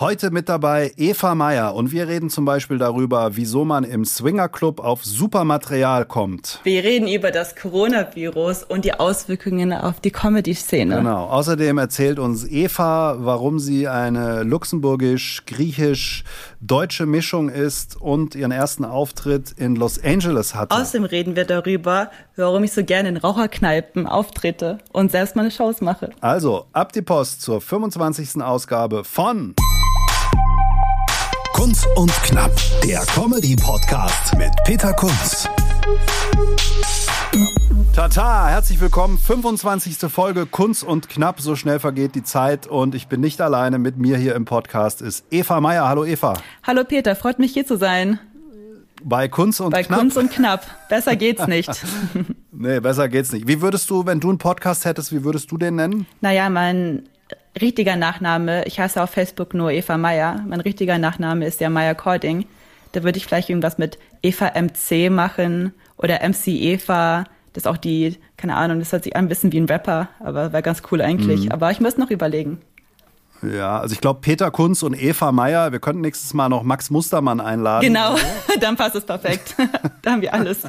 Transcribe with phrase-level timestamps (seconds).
[0.00, 4.80] Heute mit dabei Eva Meyer und wir reden zum Beispiel darüber, wieso man im Swingerclub
[4.80, 6.58] auf Supermaterial kommt.
[6.64, 10.96] Wir reden über das Coronavirus und die Auswirkungen auf die Comedy-Szene.
[10.96, 11.26] Genau.
[11.26, 14.42] Außerdem erzählt uns Eva, warum sie eine
[16.64, 20.74] luxemburgisch-griechisch-deutsche Mischung ist und ihren ersten Auftritt in Los Angeles hatte.
[20.74, 25.80] Außerdem reden wir darüber, warum ich so gerne in Raucherkneipen auftrete und selbst meine Shows
[25.80, 26.10] mache.
[26.20, 28.42] Also, ab die Post zur 25.
[28.42, 29.54] Ausgabe von
[31.52, 32.52] Kunz und Knapp,
[32.84, 35.48] der Comedy-Podcast mit Peter Kunz.
[37.94, 39.18] Tata, herzlich willkommen.
[39.18, 40.10] 25.
[40.10, 41.40] Folge Kunz und Knapp.
[41.40, 43.78] So schnell vergeht die Zeit und ich bin nicht alleine.
[43.78, 45.86] Mit mir hier im Podcast ist Eva Meyer.
[45.86, 46.34] Hallo Eva.
[46.64, 48.18] Hallo Peter, freut mich hier zu sein.
[49.04, 50.00] Bei Kunst und Bei Knapp.
[50.00, 50.66] Kunst und Knapp.
[50.88, 51.70] Besser geht's nicht.
[52.50, 53.46] nee, besser geht's nicht.
[53.46, 56.06] Wie würdest du, wenn du einen Podcast hättest, wie würdest du den nennen?
[56.20, 57.04] naja, mein
[57.60, 60.44] richtiger Nachname, ich heiße auf Facebook nur Eva Meyer.
[60.48, 62.44] Mein richtiger Nachname ist ja Meyer Cording.
[62.90, 67.26] Da würde ich vielleicht irgendwas mit Eva MC machen oder MC Eva.
[67.54, 70.08] Das ist auch die, keine Ahnung, das hört sich an ein bisschen wie ein Rapper,
[70.20, 71.52] aber wäre ganz cool eigentlich.
[71.52, 72.60] Aber ich muss noch überlegen.
[73.42, 75.70] Ja, also ich glaube Peter Kunz und Eva Meyer.
[75.70, 77.86] Wir könnten nächstes Mal noch Max Mustermann einladen.
[77.86, 78.16] Genau,
[78.60, 79.54] dann passt es perfekt.
[80.02, 80.62] da haben wir alles.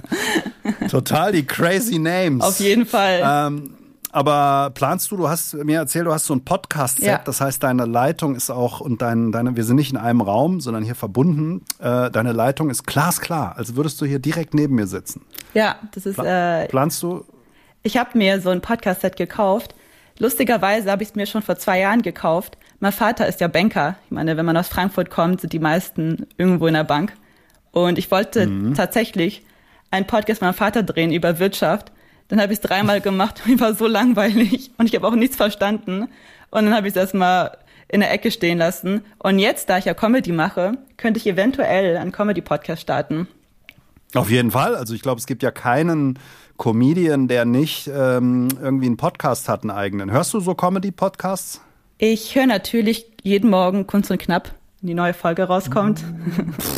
[0.89, 2.43] Total die crazy Names.
[2.43, 3.21] Auf jeden Fall.
[3.23, 3.73] Ähm,
[4.15, 7.21] aber planst du, du hast mir erzählt, du hast so ein Podcast-Set, Ja.
[7.23, 10.61] das heißt, deine Leitung ist auch und dein, deine, wir sind nicht in einem Raum,
[10.61, 11.63] sondern hier verbunden.
[11.79, 15.21] Äh, deine Leitung ist glasklar, als würdest du hier direkt neben mir sitzen.
[15.53, 17.25] ja, das ist, äh, Planst du?
[17.83, 19.75] ich habe mir so ein Podcast-Set gekauft.
[20.17, 22.57] Lustigerweise habe ich es mir schon vor zwei Jahren gekauft.
[22.79, 23.95] Mein Vater ist ja Banker.
[24.05, 27.13] Ich meine, wenn man aus Frankfurt kommt, sind die meisten irgendwo in der Bank.
[27.71, 29.45] Und ich wollte tatsächlich
[29.91, 31.91] einen Podcast mit meinem Vater drehen über Wirtschaft.
[32.27, 35.15] Dann habe ich es dreimal gemacht und mir war so langweilig und ich habe auch
[35.15, 36.07] nichts verstanden.
[36.51, 39.01] Und dann habe ich es erstmal in der Ecke stehen lassen.
[39.19, 43.27] Und jetzt, da ich ja Comedy mache, könnte ich eventuell einen Comedy-Podcast starten.
[44.13, 44.75] Auf jeden Fall.
[44.75, 46.17] Also ich glaube, es gibt ja keinen
[46.57, 50.11] Comedian, der nicht ähm, irgendwie einen Podcast hat, einen eigenen.
[50.11, 51.61] Hörst du so Comedy-Podcasts?
[51.97, 56.03] Ich höre natürlich jeden Morgen Kunst und Knapp, wenn die neue Folge rauskommt.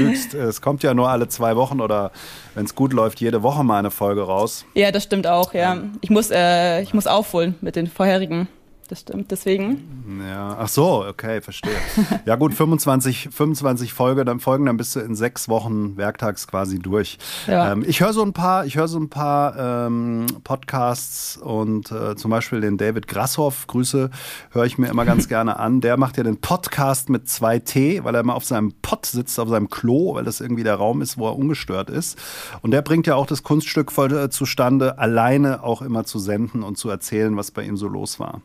[0.00, 0.34] Du lügst.
[0.34, 2.10] Es kommt ja nur alle zwei Wochen oder
[2.54, 4.64] wenn es gut läuft, jede Woche mal eine Folge raus.
[4.74, 5.78] Ja, das stimmt auch, ja.
[6.00, 8.48] Ich muss, äh, ich muss aufholen mit den vorherigen.
[8.90, 10.20] Das stimmt, deswegen.
[10.28, 11.76] Ja, ach so, okay, verstehe.
[12.26, 16.80] Ja gut, 25, 25 Folge, dann Folgen, dann bist du in sechs Wochen werktags quasi
[16.80, 17.16] durch.
[17.46, 17.70] Ja.
[17.70, 22.16] Ähm, ich höre so ein paar, ich höre so ein paar ähm, Podcasts und äh,
[22.16, 24.10] zum Beispiel den David Grasshoff, Grüße,
[24.50, 25.80] höre ich mir immer ganz gerne an.
[25.80, 29.38] Der macht ja den Podcast mit zwei T, weil er immer auf seinem Pod sitzt,
[29.38, 32.18] auf seinem Klo, weil das irgendwie der Raum ist, wo er ungestört ist.
[32.60, 36.64] Und der bringt ja auch das Kunststück voll äh, zustande, alleine auch immer zu senden
[36.64, 38.42] und zu erzählen, was bei ihm so los war.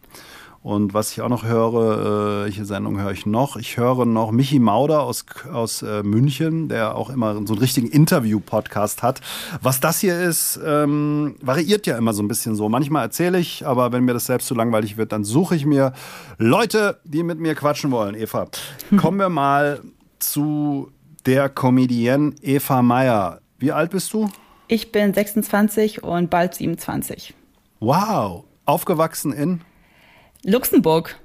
[0.65, 3.55] Und was ich auch noch höre, äh, welche Sendung höre ich noch?
[3.55, 7.87] Ich höre noch Michi Mauder aus, aus äh, München, der auch immer so einen richtigen
[7.87, 9.21] Interview-Podcast hat.
[9.61, 12.67] Was das hier ist, ähm, variiert ja immer so ein bisschen so.
[12.67, 15.93] Manchmal erzähle ich, aber wenn mir das selbst zu langweilig wird, dann suche ich mir
[16.39, 18.15] Leute, die mit mir quatschen wollen.
[18.15, 18.47] Eva,
[18.97, 19.81] kommen wir mal
[20.17, 20.89] zu
[21.27, 23.39] der Comedienne Eva Meyer.
[23.59, 24.31] Wie alt bist du?
[24.67, 27.35] Ich bin 26 und bald 27.
[27.79, 28.45] Wow.
[28.65, 29.61] Aufgewachsen in?
[30.45, 31.19] Luxemburg.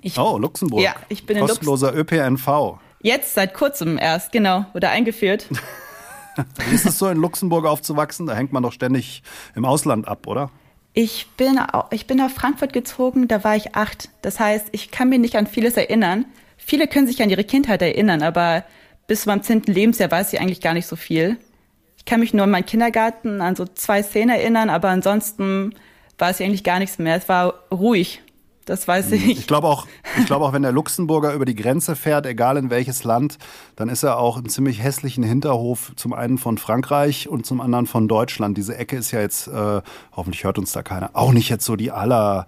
[0.00, 0.82] Ich, Oh, Luxemburg.
[0.82, 2.78] Ja, ich bin in Lux- Kostenloser ÖPNV.
[3.00, 5.46] Jetzt seit kurzem erst, genau, wurde eingeführt.
[6.68, 8.26] Wie ist es so in Luxemburg aufzuwachsen?
[8.26, 9.22] Da hängt man doch ständig
[9.54, 10.50] im Ausland ab, oder?
[10.94, 11.58] Ich bin,
[11.90, 14.08] ich bin nach Frankfurt gezogen, da war ich acht.
[14.22, 16.26] Das heißt, ich kann mich nicht an vieles erinnern.
[16.58, 18.64] Viele können sich an ihre Kindheit erinnern, aber
[19.06, 21.38] bis zu meinem zehnten Lebensjahr weiß ich eigentlich gar nicht so viel.
[21.96, 25.74] Ich kann mich nur an meinen Kindergarten, an so zwei Szenen erinnern, aber ansonsten
[26.18, 27.16] weiß ich eigentlich gar nichts mehr.
[27.16, 28.22] Es war ruhig.
[28.64, 29.26] Das weiß ich.
[29.26, 29.86] Ich glaube auch,
[30.18, 33.38] ich glaube auch, wenn der Luxemburger über die Grenze fährt, egal in welches Land,
[33.74, 37.86] dann ist er auch im ziemlich hässlichen Hinterhof zum einen von Frankreich und zum anderen
[37.86, 38.56] von Deutschland.
[38.56, 39.82] Diese Ecke ist ja jetzt, äh,
[40.12, 42.46] hoffentlich hört uns da keiner, auch nicht jetzt so die aller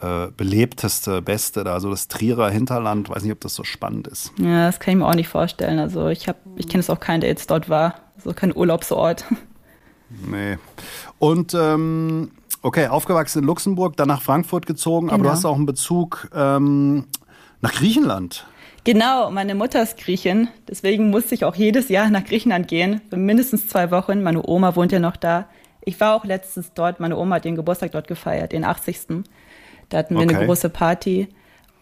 [0.00, 3.10] äh, belebteste, beste da, so das Trierer Hinterland.
[3.10, 4.32] Weiß nicht, ob das so spannend ist.
[4.38, 5.78] Ja, das kann ich mir auch nicht vorstellen.
[5.78, 7.96] Also ich habe, ich kenne es auch keinen, der jetzt dort war.
[8.22, 9.24] So kein Urlaubsort.
[10.26, 10.58] Nee.
[11.18, 12.30] Und ähm,
[12.62, 15.32] okay, aufgewachsen in Luxemburg, dann nach Frankfurt gezogen, aber du Genau.
[15.32, 17.06] hast auch einen Bezug ähm,
[17.60, 18.46] nach Griechenland.
[18.84, 23.16] Genau, meine Mutter ist Griechin, deswegen musste ich auch jedes Jahr nach Griechenland gehen, für
[23.16, 24.22] mindestens zwei Wochen.
[24.22, 25.46] Meine Oma wohnt ja noch da.
[25.82, 29.24] Ich war auch letztens dort, meine Oma hat den Geburtstag dort gefeiert, den 80.
[29.90, 30.34] Da hatten wir okay.
[30.34, 31.28] eine große Party.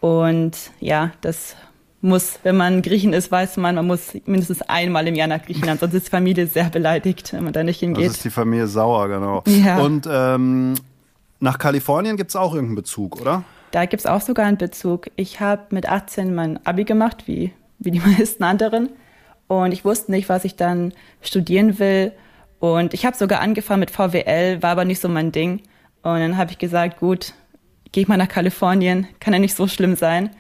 [0.00, 1.56] Und ja, das
[2.00, 5.80] muss, wenn man Griechen ist, weiß man, man muss mindestens einmal im Jahr nach Griechenland,
[5.80, 8.04] sonst ist die Familie sehr beleidigt, wenn man da nicht hingeht.
[8.04, 9.42] Sonst ist die Familie sauer, genau.
[9.46, 9.78] Ja.
[9.78, 10.74] Und ähm,
[11.40, 13.44] nach Kalifornien gibt es auch irgendeinen Bezug, oder?
[13.70, 15.10] Da gibt es auch sogar einen Bezug.
[15.16, 18.90] Ich habe mit 18 mein Abi gemacht, wie, wie die meisten anderen.
[19.46, 22.12] Und ich wusste nicht, was ich dann studieren will.
[22.60, 25.62] Und ich habe sogar angefangen mit VWL, war aber nicht so mein Ding.
[26.02, 27.34] Und dann habe ich gesagt, gut,
[27.92, 30.30] gehe ich mal nach Kalifornien, kann ja nicht so schlimm sein.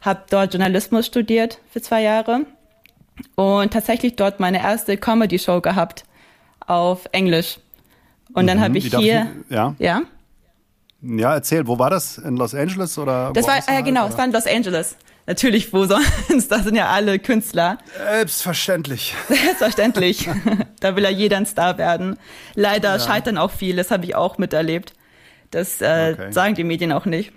[0.00, 2.46] Habe dort Journalismus studiert für zwei Jahre
[3.34, 6.04] und tatsächlich dort meine erste Comedy-Show gehabt
[6.60, 7.58] auf Englisch.
[8.32, 10.02] Und dann mhm, habe ich hier, ich, ja, ja,
[11.00, 12.18] ja, erzähl, wo war das?
[12.18, 13.32] In Los Angeles oder?
[13.32, 14.96] Das war, ja genau, es war in Los Angeles.
[15.26, 15.84] Natürlich, wo
[16.28, 16.50] sonst?
[16.50, 17.78] Da sind ja alle Künstler.
[17.96, 19.14] Selbstverständlich.
[19.28, 20.28] Selbstverständlich.
[20.80, 22.18] da will ja jeder ein Star werden.
[22.54, 22.98] Leider ja.
[22.98, 24.94] scheitern auch viele, das habe ich auch miterlebt.
[25.50, 26.32] Das äh, okay.
[26.32, 27.32] sagen die Medien auch nicht.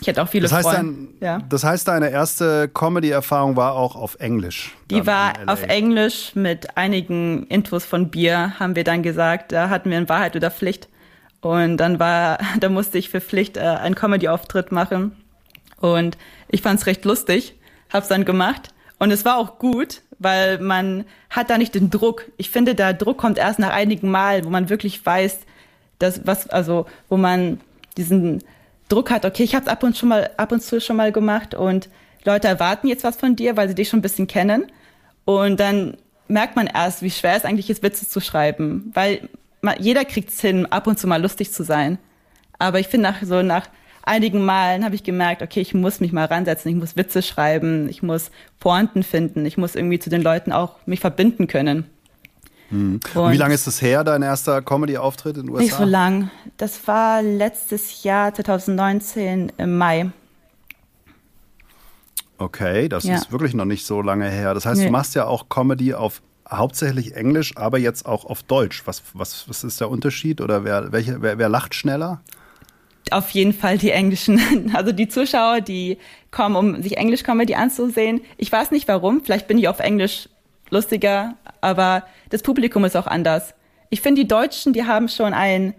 [0.00, 1.08] Ich hätte auch viele das heißt Freunde.
[1.20, 1.42] Dein, ja.
[1.48, 4.74] Das heißt, deine erste Comedy-Erfahrung war auch auf Englisch?
[4.90, 9.52] Die war auf Englisch mit einigen Infos von Bier, haben wir dann gesagt.
[9.52, 10.88] Da hatten wir in Wahrheit oder Pflicht.
[11.42, 15.16] Und dann war, da musste ich für Pflicht äh, einen Comedy-Auftritt machen.
[15.80, 16.16] Und
[16.48, 17.54] ich fand es recht lustig,
[17.92, 18.68] hab's dann gemacht.
[18.98, 22.24] Und es war auch gut, weil man hat da nicht den Druck.
[22.36, 25.40] Ich finde, der Druck kommt erst nach einigen Mal, wo man wirklich weiß,
[25.98, 27.60] dass was, also wo man
[27.96, 28.42] diesen
[28.90, 31.12] Druck hat, okay, ich habe es ab und schon mal, ab und zu schon mal
[31.12, 31.88] gemacht und
[32.24, 34.66] Leute erwarten jetzt was von dir, weil sie dich schon ein bisschen kennen.
[35.24, 35.96] Und dann
[36.28, 39.28] merkt man erst, wie schwer es eigentlich ist, Witze zu schreiben, weil
[39.78, 41.98] jeder kriegt es hin, ab und zu mal lustig zu sein.
[42.58, 43.68] Aber ich finde, nach so nach
[44.02, 47.88] einigen Malen habe ich gemerkt, okay, ich muss mich mal ransetzen, ich muss Witze schreiben,
[47.88, 51.86] ich muss Pointen finden, ich muss irgendwie zu den Leuten auch mich verbinden können.
[52.70, 53.00] Hm.
[53.14, 55.62] Und wie lange ist das her, dein erster Comedy-Auftritt in den USA?
[55.62, 56.30] Nicht so lang.
[56.56, 60.10] Das war letztes Jahr, 2019, im Mai.
[62.38, 63.16] Okay, das ja.
[63.16, 64.54] ist wirklich noch nicht so lange her.
[64.54, 64.86] Das heißt, nee.
[64.86, 68.82] du machst ja auch Comedy auf hauptsächlich Englisch, aber jetzt auch auf Deutsch.
[68.86, 72.20] Was, was, was ist der Unterschied oder wer, welche, wer, wer lacht schneller?
[73.10, 74.40] Auf jeden Fall die Englischen.
[74.74, 75.98] Also die Zuschauer, die
[76.30, 78.20] kommen, um sich Englisch-Comedy anzusehen.
[78.36, 79.22] Ich weiß nicht warum.
[79.22, 80.28] Vielleicht bin ich auf Englisch
[80.70, 83.54] lustiger, aber das Publikum ist auch anders.
[83.88, 85.74] Ich finde, die Deutschen, die haben schon ein,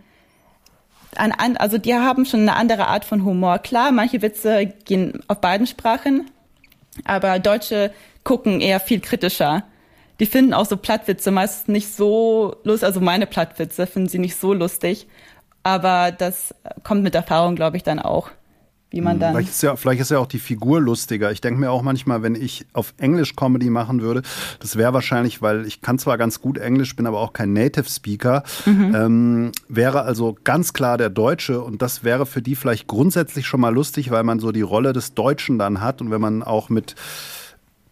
[1.15, 3.59] ein, also die haben schon eine andere Art von Humor.
[3.59, 6.29] Klar, manche Witze gehen auf beiden Sprachen,
[7.05, 7.91] aber Deutsche
[8.23, 9.63] gucken eher viel kritischer
[10.21, 14.35] die finden auch so Plattwitze meist nicht so lustig, also meine Plattwitze finden sie nicht
[14.35, 15.07] so lustig.
[15.63, 16.53] Aber das
[16.83, 18.29] kommt mit Erfahrung, glaube ich, dann auch.
[18.91, 21.31] Wie man hm, dann vielleicht, ist ja, vielleicht ist ja auch die Figur lustiger.
[21.31, 24.21] Ich denke mir auch manchmal, wenn ich auf Englisch Comedy machen würde,
[24.59, 27.89] das wäre wahrscheinlich, weil ich kann zwar ganz gut Englisch, bin aber auch kein Native
[27.89, 28.95] Speaker, mhm.
[28.95, 33.61] ähm, wäre also ganz klar der Deutsche und das wäre für die vielleicht grundsätzlich schon
[33.61, 36.67] mal lustig, weil man so die Rolle des Deutschen dann hat und wenn man auch
[36.67, 36.95] mit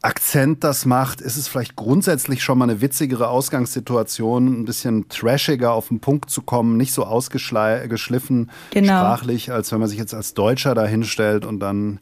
[0.02, 5.74] Akzent das macht, ist es vielleicht grundsätzlich schon mal eine witzigere Ausgangssituation, ein bisschen trashiger
[5.74, 8.94] auf den Punkt zu kommen, nicht so ausgeschliffen genau.
[8.94, 12.00] sprachlich, als wenn man sich jetzt als Deutscher da hinstellt und dann,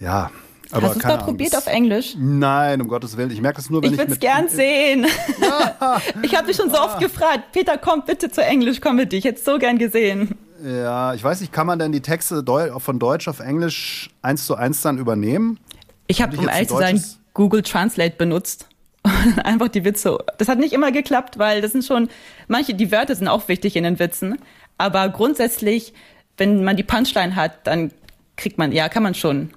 [0.00, 0.30] ja.
[0.70, 2.14] Aber Hast du es mal probiert auf Englisch?
[2.18, 3.30] Nein, um Gottes Willen.
[3.30, 3.92] Ich merke das nur, wenn ich.
[3.92, 5.06] Ich würde es gern sehen.
[5.40, 6.00] Ja.
[6.22, 7.52] ich habe dich schon so oft gefragt.
[7.52, 9.18] Peter, komm bitte zu Englisch Comedy.
[9.18, 10.34] Ich hätte es so gern gesehen.
[10.64, 12.42] Ja, ich weiß nicht, kann man denn die Texte
[12.78, 15.58] von Deutsch auf Englisch eins zu eins dann übernehmen?
[16.06, 18.68] Ich habe, um ehrlich zu sein, Google Translate benutzt.
[19.44, 20.18] einfach die Witze.
[20.38, 22.08] Das hat nicht immer geklappt, weil das sind schon,
[22.48, 24.38] manche, die Wörter sind auch wichtig in den Witzen.
[24.78, 25.92] Aber grundsätzlich,
[26.36, 27.92] wenn man die Punchline hat, dann
[28.36, 29.50] kriegt man, ja, kann man schon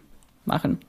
[0.46, 0.80] machen.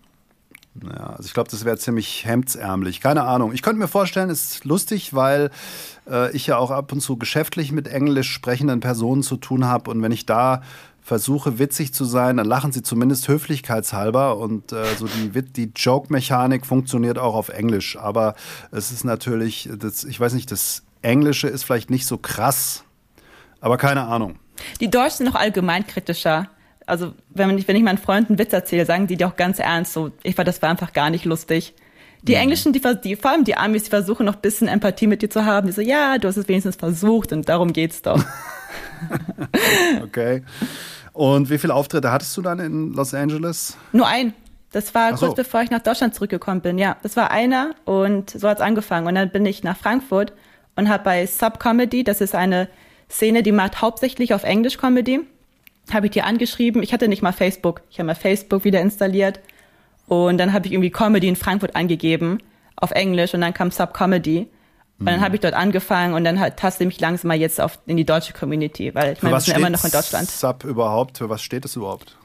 [0.82, 3.00] Ja, also ich glaube, das wäre ziemlich hemdsärmlich.
[3.00, 3.52] Keine Ahnung.
[3.52, 5.50] Ich könnte mir vorstellen, es ist lustig, weil
[6.08, 9.90] äh, ich ja auch ab und zu geschäftlich mit englisch sprechenden Personen zu tun habe.
[9.90, 10.62] Und wenn ich da
[11.08, 16.66] versuche witzig zu sein, dann lachen sie zumindest höflichkeitshalber und äh, so die, die Joke-Mechanik
[16.66, 17.96] funktioniert auch auf Englisch.
[17.96, 18.34] Aber
[18.72, 22.84] es ist natürlich, das, ich weiß nicht, das Englische ist vielleicht nicht so krass,
[23.60, 24.38] aber keine Ahnung.
[24.80, 26.50] Die Deutschen sind noch allgemein kritischer.
[26.84, 29.58] Also wenn ich, wenn ich meinen Freunden einen Witz erzähle, sagen die dir auch ganz
[29.58, 31.74] ernst, so, ich war, das war einfach gar nicht lustig.
[32.20, 32.42] Die mhm.
[32.42, 35.30] Englischen, die, die, vor allem die Amis, die versuchen noch ein bisschen Empathie mit dir
[35.30, 35.68] zu haben.
[35.68, 38.22] Die so, ja, du hast es wenigstens versucht und darum geht's doch.
[40.02, 40.42] okay.
[41.18, 43.76] Und wie viele Auftritte hattest du dann in Los Angeles?
[43.90, 44.34] Nur ein.
[44.70, 45.26] Das war so.
[45.26, 46.78] kurz bevor ich nach Deutschland zurückgekommen bin.
[46.78, 49.08] Ja, das war einer und so hat's angefangen.
[49.08, 50.32] Und dann bin ich nach Frankfurt
[50.76, 52.68] und habe bei Sub Comedy, das ist eine
[53.10, 55.18] Szene, die macht hauptsächlich auf Englisch Comedy,
[55.92, 56.84] habe ich dir angeschrieben.
[56.84, 57.82] Ich hatte nicht mal Facebook.
[57.90, 59.40] Ich habe mal Facebook wieder installiert
[60.06, 62.38] Und dann habe ich irgendwie Comedy in Frankfurt angegeben,
[62.76, 64.46] auf Englisch, und dann kam Sub Comedy.
[65.00, 67.78] Und dann habe ich dort angefangen und dann taste ich mich langsam mal jetzt auf,
[67.86, 70.28] in die deutsche Community, weil ich meine, wir sind immer noch in Deutschland.
[70.28, 71.18] Sub überhaupt?
[71.18, 72.16] Für was steht es überhaupt?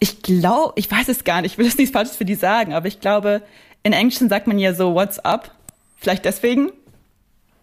[0.00, 2.74] Ich glaube, ich weiß es gar nicht, ich will jetzt nichts Falsches für die sagen,
[2.74, 3.42] aber ich glaube,
[3.84, 5.52] in Englischen sagt man ja so What's up?
[5.96, 6.72] Vielleicht deswegen?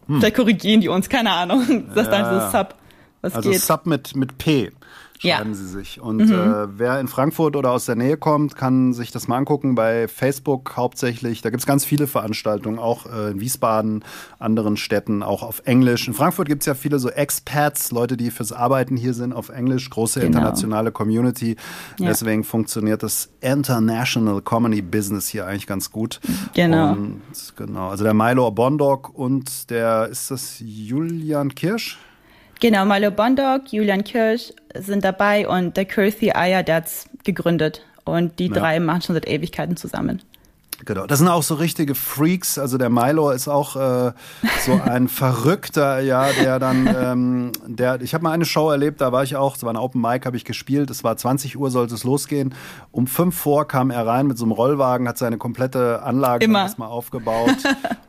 [0.07, 0.19] Hm.
[0.19, 1.89] Vielleicht korrigieren die uns, keine Ahnung.
[1.95, 2.75] Das ja, dann so Sub.
[3.19, 3.59] Was also geht.
[3.59, 4.71] Sub mit, mit P
[5.21, 5.55] schreiben ja.
[5.55, 6.01] sie sich.
[6.01, 6.31] Und mhm.
[6.31, 10.07] äh, wer in Frankfurt oder aus der Nähe kommt, kann sich das mal angucken bei
[10.07, 11.41] Facebook hauptsächlich.
[11.41, 14.03] Da gibt es ganz viele Veranstaltungen, auch äh, in Wiesbaden,
[14.39, 16.07] anderen Städten, auch auf Englisch.
[16.07, 19.49] In Frankfurt gibt es ja viele so Expats, Leute, die fürs Arbeiten hier sind auf
[19.49, 20.37] Englisch, große genau.
[20.37, 21.55] internationale Community.
[21.99, 22.07] Ja.
[22.07, 26.19] Deswegen funktioniert das International Comedy Business hier eigentlich ganz gut.
[26.53, 26.93] Genau.
[26.93, 27.21] Und,
[27.55, 27.89] genau.
[27.89, 31.99] Also der Milo Bondok und der, ist das Julian Kirsch?
[32.61, 37.81] Genau, Milo Bondok, Julian Kirsch sind dabei und der Kirthi Ayer, der hat's gegründet.
[38.05, 38.53] Und die ja.
[38.53, 40.21] drei machen schon seit Ewigkeiten zusammen.
[40.85, 42.57] Genau, das sind auch so richtige Freaks.
[42.57, 44.13] Also der Milo ist auch äh,
[44.65, 49.11] so ein Verrückter, ja, der dann, ähm, der, ich habe mal eine Show erlebt, da
[49.11, 50.89] war ich auch, es war ein Open Mic, habe ich gespielt.
[50.89, 52.55] Es war 20 Uhr, sollte es losgehen.
[52.91, 56.89] Um fünf vor kam er rein mit so einem Rollwagen, hat seine komplette Anlage erstmal
[56.89, 57.57] aufgebaut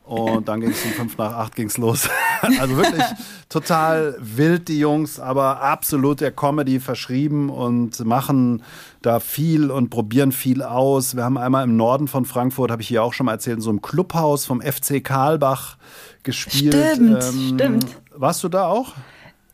[0.05, 2.09] und dann ging es um fünf nach acht ging's los.
[2.61, 3.05] also wirklich
[3.49, 8.63] total wild die Jungs, aber absolut der Comedy verschrieben und machen
[9.01, 11.17] da viel und probieren viel aus.
[11.17, 13.63] Wir haben einmal im Norden von Frankfurt, habe ich hier auch schon mal erzählt, in
[13.63, 15.77] so einem Clubhaus vom FC Karlbach
[16.23, 16.75] gespielt.
[16.75, 17.87] Stimmt, ähm, stimmt.
[18.15, 18.93] Warst du da auch?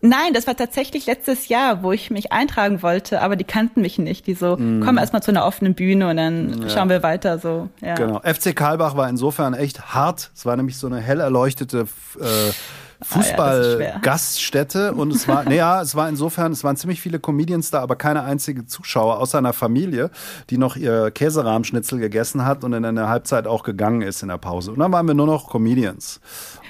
[0.00, 3.98] Nein, das war tatsächlich letztes Jahr, wo ich mich eintragen wollte, aber die kannten mich
[3.98, 4.28] nicht.
[4.28, 4.82] Die so, mm.
[4.84, 6.68] komm erst mal zu einer offenen Bühne und dann ja.
[6.68, 7.38] schauen wir weiter.
[7.38, 7.96] So, ja.
[7.96, 8.20] Genau.
[8.20, 10.30] FC Karlbach war insofern echt hart.
[10.36, 11.88] Es war nämlich so eine hell erleuchtete
[12.20, 12.52] äh,
[13.02, 17.80] Fußball-Gaststätte ja, und es war, naja, es war insofern, es waren ziemlich viele Comedians da,
[17.80, 20.10] aber keine einzige Zuschauer außer einer Familie,
[20.50, 24.38] die noch ihr Käserahmschnitzel gegessen hat und in der Halbzeit auch gegangen ist in der
[24.38, 24.72] Pause.
[24.72, 26.20] Und dann waren wir nur noch Comedians.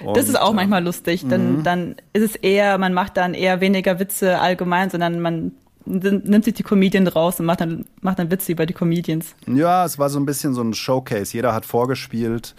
[0.04, 1.26] Und, das ist auch manchmal lustig.
[1.28, 1.62] Dann, mhm.
[1.62, 5.52] dann ist es eher, man macht dann eher weniger Witze allgemein, sondern man
[5.88, 9.34] nimmt sich die Comedian raus und macht dann, macht dann Witze über die Comedians.
[9.46, 11.32] Ja, es war so ein bisschen so ein Showcase.
[11.32, 12.54] Jeder hat vorgespielt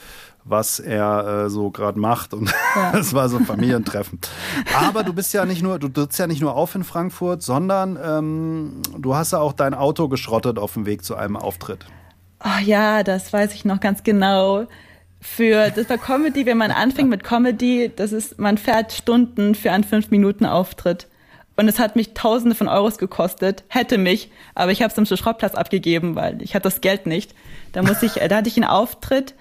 [0.49, 2.33] was er äh, so gerade macht.
[2.33, 2.53] Und
[2.93, 4.19] es war so ein Familientreffen.
[4.75, 7.97] Aber du bist ja nicht nur, du trittst ja nicht nur auf in Frankfurt, sondern
[8.03, 11.85] ähm, du hast ja auch dein Auto geschrottet auf dem Weg zu einem Auftritt.
[12.43, 14.65] Oh ja, das weiß ich noch ganz genau.
[15.21, 19.71] Für das war Comedy, wenn man anfängt mit Comedy, das ist, man fährt Stunden für
[19.71, 21.07] einen fünf Minuten Auftritt.
[21.57, 25.05] Und es hat mich Tausende von Euros gekostet, hätte mich, aber ich habe es am
[25.05, 27.35] Schrottplatz abgegeben, weil ich hatte das Geld nicht.
[27.73, 29.35] Da muss ich, da hatte ich einen Auftritt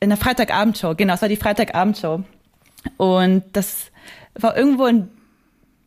[0.00, 2.22] in der Freitagabendshow, genau, es war die Freitagabendshow.
[2.96, 3.90] Und das
[4.34, 5.08] war irgendwo in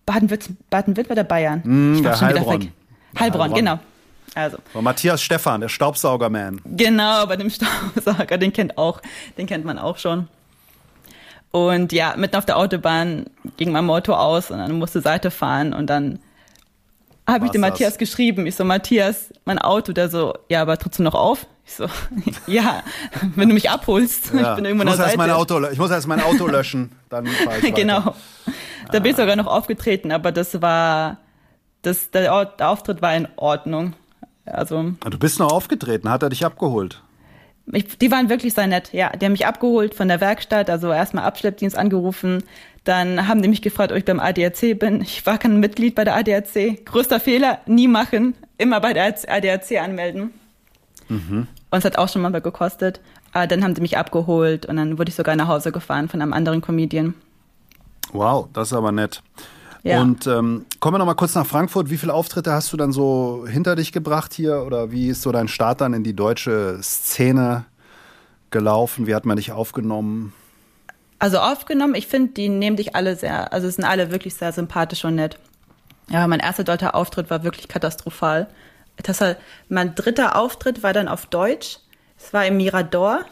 [0.05, 1.61] Baden-Württemberg Baden oder Bayern?
[1.63, 2.61] Mm, ich war schon Heilbronn.
[2.61, 2.71] wieder weg.
[3.19, 3.79] Heilbronn, Heilbronn, genau.
[4.35, 4.57] Also.
[4.79, 6.61] Matthias Stefan, der Staubsaugerman.
[6.65, 9.01] Genau, bei dem Staubsauger, den kennt auch,
[9.37, 10.27] den kennt man auch schon.
[11.51, 13.27] Und ja, mitten auf der Autobahn
[13.57, 16.19] ging mein Motor aus und dann musste Seite fahren und dann
[17.27, 18.47] habe ich dem Matthias geschrieben.
[18.47, 21.45] Ich so, Matthias, mein Auto, der so, ja, aber trotzdem noch auf?
[21.65, 21.87] Ich so,
[22.47, 22.83] ja,
[23.35, 24.51] wenn du mich abholst, ja.
[24.51, 25.17] ich bin irgendwann ich muss Seite.
[25.17, 28.15] Mein Auto, ich muss erst mein Auto löschen, dann fahre ich Genau.
[28.91, 31.17] Da bin ich sogar noch aufgetreten, aber das war,
[31.81, 33.93] das, der, der Auftritt war in Ordnung.
[34.45, 34.93] Also.
[35.03, 37.01] Ah, du bist noch aufgetreten, hat er dich abgeholt?
[37.71, 39.09] Ich, die waren wirklich sehr nett, ja.
[39.11, 42.43] Die haben mich abgeholt von der Werkstatt, also erstmal Abschleppdienst angerufen.
[42.83, 45.01] Dann haben die mich gefragt, ob ich beim ADAC bin.
[45.01, 46.85] Ich war kein Mitglied bei der ADAC.
[46.85, 48.35] Größter Fehler, nie machen.
[48.57, 50.33] Immer bei der ADAC anmelden.
[51.09, 51.47] Mhm.
[51.69, 53.01] Und es hat auch schon mal gekostet.
[53.31, 56.21] Aber dann haben sie mich abgeholt und dann wurde ich sogar nach Hause gefahren von
[56.21, 57.15] einem anderen Comedian.
[58.11, 59.23] Wow, das ist aber nett.
[59.81, 60.01] Ja.
[60.01, 61.89] Und ähm, kommen wir noch mal kurz nach Frankfurt.
[61.89, 64.63] Wie viele Auftritte hast du dann so hinter dich gebracht hier?
[64.65, 67.65] Oder wie ist so dein Start dann in die deutsche Szene
[68.49, 69.07] gelaufen?
[69.07, 70.31] Wie hat man dich aufgenommen?
[71.19, 75.05] Also aufgenommen, ich finde, die nehmen dich alle sehr, also sind alle wirklich sehr sympathisch
[75.05, 75.37] und nett.
[76.09, 78.47] Ja, mein erster deutscher Auftritt war wirklich katastrophal
[78.97, 79.35] das war,
[79.69, 81.79] mein dritter Auftritt war dann auf Deutsch.
[82.17, 83.25] Es war im Mirador.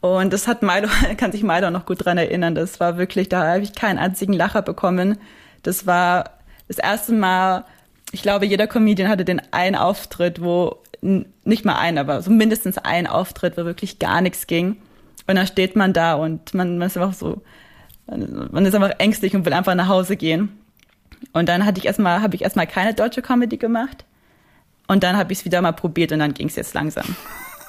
[0.00, 2.54] Und das hat Milo, kann sich Milo noch gut dran erinnern.
[2.54, 5.18] Das war wirklich, da habe ich keinen einzigen Lacher bekommen.
[5.62, 6.38] Das war
[6.68, 7.64] das erste Mal,
[8.10, 12.78] ich glaube, jeder Comedian hatte den einen Auftritt, wo nicht mal ein, aber so mindestens
[12.78, 14.76] ein Auftritt, wo wirklich gar nichts ging.
[15.26, 17.42] Und dann steht man da und man, man ist einfach so,
[18.06, 20.60] man ist einfach ängstlich und will einfach nach Hause gehen.
[21.32, 24.04] Und dann hatte ich erstmal, habe ich erstmal keine deutsche Comedy gemacht.
[24.88, 27.04] Und dann habe ich es wieder mal probiert und dann ging es jetzt langsam.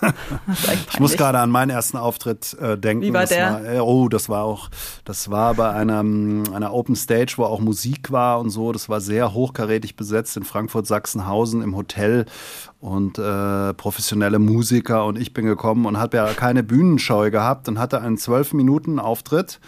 [0.91, 3.03] ich muss gerade an meinen ersten Auftritt äh, denken.
[3.03, 3.53] Wie war das der?
[3.53, 4.70] War, äh, oh, das war auch,
[5.05, 8.72] das war bei einer, einer Open Stage, wo auch Musik war und so.
[8.72, 12.25] Das war sehr hochkarätig besetzt in Frankfurt-Sachsenhausen im Hotel
[12.79, 15.05] und äh, professionelle Musiker.
[15.05, 19.00] Und ich bin gekommen und habe ja keine Bühnenscheu gehabt und hatte einen zwölf Minuten
[19.00, 19.60] Auftritt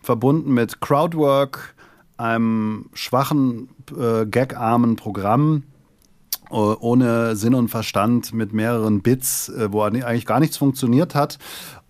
[0.00, 1.74] verbunden mit Crowdwork,
[2.16, 5.64] einem schwachen, äh, gagarmen Programm
[6.50, 11.38] ohne Sinn und Verstand mit mehreren Bits, äh, wo eigentlich gar nichts funktioniert hat.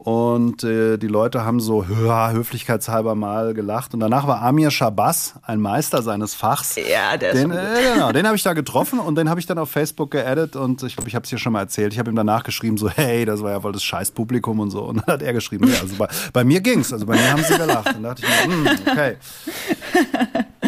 [0.05, 3.95] Und äh, die Leute haben so ja, höflichkeitshalber mal gelacht.
[3.95, 6.77] Und danach war Amir Shabazz, ein Meister seines Fachs.
[6.77, 9.47] Ja, der ist den, äh, genau, den habe ich da getroffen und den habe ich
[9.47, 10.57] dann auf Facebook geaddet.
[10.57, 11.95] Und ich glaube, ich habe es hier schon mal erzählt.
[11.95, 14.83] Ich habe ihm danach geschrieben, so, hey, das war ja wohl das Scheißpublikum und so.
[14.83, 16.93] Und dann hat er geschrieben, ja, also bei, bei mir ging's.
[16.93, 17.87] Also bei mir haben sie gelacht.
[17.97, 19.17] Und dann dachte ich mir, hm, okay.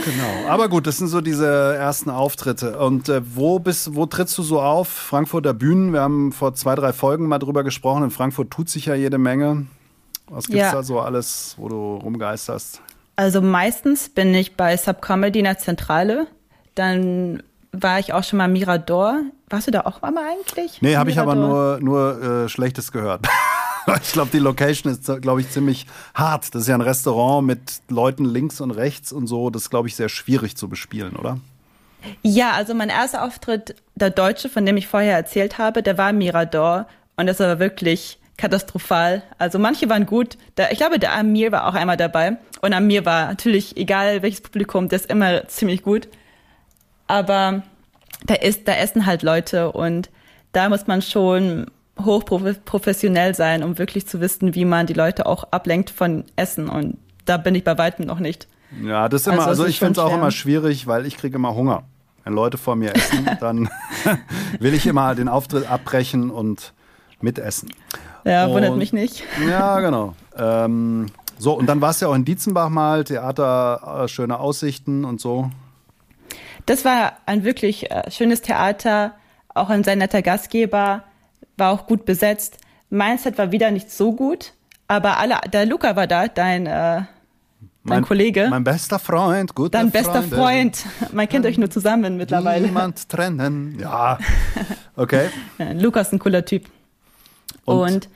[0.06, 0.48] Genau.
[0.48, 2.78] Aber gut, das sind so diese ersten Auftritte.
[2.78, 4.88] Und äh, wo bist, wo trittst du so auf?
[4.88, 5.92] Frankfurter Bühnen.
[5.92, 8.04] Wir haben vor zwei, drei Folgen mal drüber gesprochen.
[8.04, 9.66] In Frankfurt tut sich ja jede Menge.
[10.28, 10.72] Was gibt's Ja.
[10.72, 12.80] da so alles, wo du rumgeisterst?
[13.16, 16.26] Also meistens bin ich bei Subcomedy in der Zentrale.
[16.74, 19.20] Dann war ich auch schon mal Mirador.
[19.48, 20.82] Warst du da auch mal eigentlich?
[20.82, 23.26] Nee, habe ich aber nur, nur äh, Schlechtes gehört.
[24.02, 26.54] ich glaube, die Location ist, glaube ich, ziemlich hart.
[26.54, 29.50] Das ist ja ein Restaurant mit Leuten links und rechts und so.
[29.50, 31.38] Das ist, glaube ich, sehr schwierig zu bespielen, oder?
[32.22, 36.12] Ja, also mein erster Auftritt, der Deutsche, von dem ich vorher erzählt habe, der war
[36.12, 36.86] Mirador.
[37.16, 39.22] Und das war wirklich katastrophal.
[39.38, 40.36] Also manche waren gut.
[40.56, 42.36] Der, ich glaube, der Amir war auch einmal dabei.
[42.60, 46.08] Und Amir war natürlich, egal welches Publikum, der ist immer ziemlich gut.
[47.06, 47.62] Aber
[48.26, 50.10] da ist, da essen halt Leute und
[50.52, 51.66] da muss man schon
[52.02, 56.68] hochprofessionell sein, um wirklich zu wissen, wie man die Leute auch ablenkt von Essen.
[56.68, 58.48] Und da bin ich bei weitem noch nicht.
[58.82, 61.06] Ja, das ist immer, Also, also, es ist ich finde es auch immer schwierig, weil
[61.06, 61.84] ich kriege immer Hunger.
[62.24, 63.68] Wenn Leute vor mir essen, dann
[64.60, 66.72] will ich immer den Auftritt abbrechen und
[67.20, 67.70] mitessen.
[68.24, 69.22] Ja, wundert Und- mich nicht.
[69.48, 70.14] Ja, genau.
[70.36, 71.06] Ähm,
[71.38, 75.20] so, und dann warst du ja auch in Dietzenbach mal, Theater, äh, schöne Aussichten und
[75.20, 75.50] so.
[76.66, 79.14] Das war ein wirklich äh, schönes Theater,
[79.54, 81.04] auch ein sehr netter Gastgeber,
[81.56, 82.58] war auch gut besetzt.
[82.90, 84.52] Mein Set war wieder nicht so gut,
[84.88, 87.02] aber alle, der Luca war da, dein, äh,
[87.84, 90.36] dein Kollege, Mein bester Freund, guter dein bester Freunde.
[90.36, 90.86] Freund.
[91.12, 92.66] Man kennt euch nur zusammen mittlerweile.
[92.66, 93.78] Niemand trennen.
[93.80, 94.18] Ja.
[94.98, 95.28] Okay.
[95.74, 96.70] Luca ist ein cooler Typ.
[97.66, 97.76] Und?
[97.76, 98.08] Und,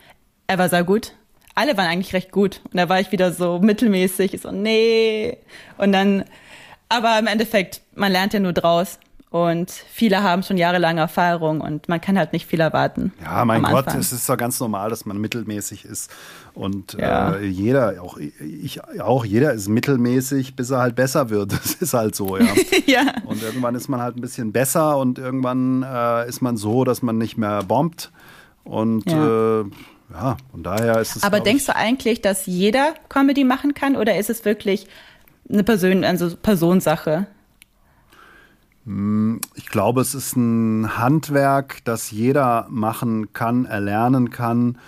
[0.47, 1.13] er war sehr gut.
[1.55, 2.63] Alle waren eigentlich recht gut.
[2.65, 4.41] Und da war ich wieder so mittelmäßig.
[4.41, 5.37] So, nee.
[5.77, 6.25] Und dann,
[6.89, 8.99] aber im Endeffekt, man lernt ja nur draus.
[9.31, 13.13] Und viele haben schon jahrelange Erfahrung und man kann halt nicht viel erwarten.
[13.23, 14.01] Ja, mein Gott, Anfang.
[14.01, 16.11] es ist doch ganz normal, dass man mittelmäßig ist.
[16.53, 17.35] Und Ja.
[17.37, 21.53] äh, jeder, auch ich auch, jeder ist mittelmäßig, bis er halt besser wird.
[21.63, 22.47] Das ist halt so, ja.
[22.87, 23.03] ja.
[23.25, 27.01] Und irgendwann ist man halt ein bisschen besser und irgendwann äh, ist man so, dass
[27.01, 28.11] man nicht mehr bombt.
[28.65, 29.65] Und ja, äh,
[30.13, 31.23] ja von daher ist es.
[31.23, 34.89] Aber denkst du eigentlich, dass jeder Comedy machen kann oder ist es wirklich
[35.49, 37.29] eine Person, also Personensache?
[39.55, 44.79] Ich glaube, es ist ein Handwerk, das jeder machen kann, erlernen kann.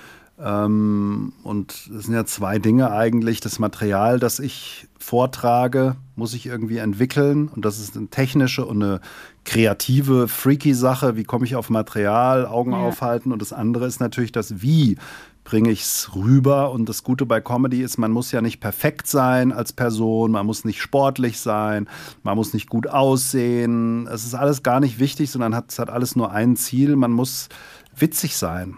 [0.40, 3.40] Ähm, und es sind ja zwei Dinge eigentlich.
[3.40, 7.48] Das Material, das ich vortrage, muss ich irgendwie entwickeln.
[7.48, 9.00] Und das ist eine technische und eine
[9.44, 11.16] kreative, freaky Sache.
[11.16, 12.78] Wie komme ich auf Material, Augen Ja.
[12.78, 13.30] aufhalten?
[13.32, 14.96] Und das andere ist natürlich das Wie
[15.44, 16.70] bringe ich es rüber.
[16.72, 20.46] Und das Gute bei Comedy ist, man muss ja nicht perfekt sein als Person, man
[20.46, 21.88] muss nicht sportlich sein,
[22.22, 24.06] man muss nicht gut aussehen.
[24.06, 27.12] Es ist alles gar nicht wichtig, sondern hat, es hat alles nur ein Ziel, man
[27.12, 27.48] muss
[27.96, 28.76] witzig sein.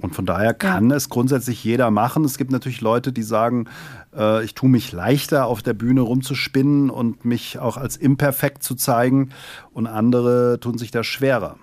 [0.00, 2.24] Und von daher kann es grundsätzlich jeder machen.
[2.24, 3.66] Es gibt natürlich Leute, die sagen,
[4.14, 8.74] äh, ich tue mich leichter, auf der Bühne rumzuspinnen und mich auch als imperfekt zu
[8.74, 9.30] zeigen.
[9.72, 11.56] Und andere tun sich da schwerer.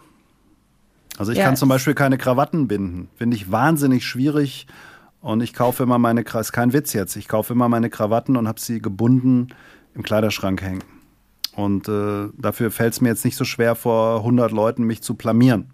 [1.18, 3.10] Also ich Ja, kann zum es- Beispiel keine Krawatten binden.
[3.18, 4.68] Finde ich wahnsinnig schwierig.
[5.22, 8.36] Und ich kaufe immer meine, Kra- ist kein Witz jetzt, ich kaufe immer meine Krawatten
[8.38, 9.50] und habe sie gebunden
[9.94, 10.84] im Kleiderschrank hängen.
[11.56, 15.14] Und äh, dafür fällt es mir jetzt nicht so schwer, vor 100 Leuten mich zu
[15.14, 15.70] blamieren.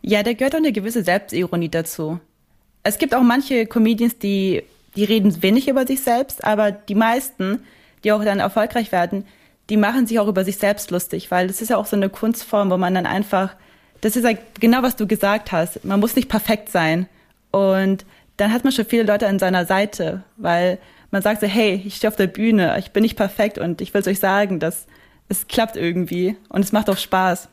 [0.00, 2.18] Ja, da gehört auch eine gewisse Selbstironie dazu.
[2.82, 4.64] Es gibt auch manche Comedians, die,
[4.96, 7.60] die reden wenig über sich selbst, aber die meisten,
[8.02, 9.24] die auch dann erfolgreich werden,
[9.70, 12.08] die machen sich auch über sich selbst lustig, weil das ist ja auch so eine
[12.08, 13.54] Kunstform, wo man dann einfach,
[14.02, 17.08] das ist ja genau, was du gesagt hast, man muss nicht perfekt sein.
[17.50, 18.04] Und
[18.36, 20.78] dann hat man schon viele Leute an seiner Seite, weil
[21.10, 23.94] man sagt so, hey, ich stehe auf der Bühne, ich bin nicht perfekt und ich
[23.94, 24.86] will es euch sagen, dass
[25.28, 27.48] es klappt irgendwie und es macht auch Spaß.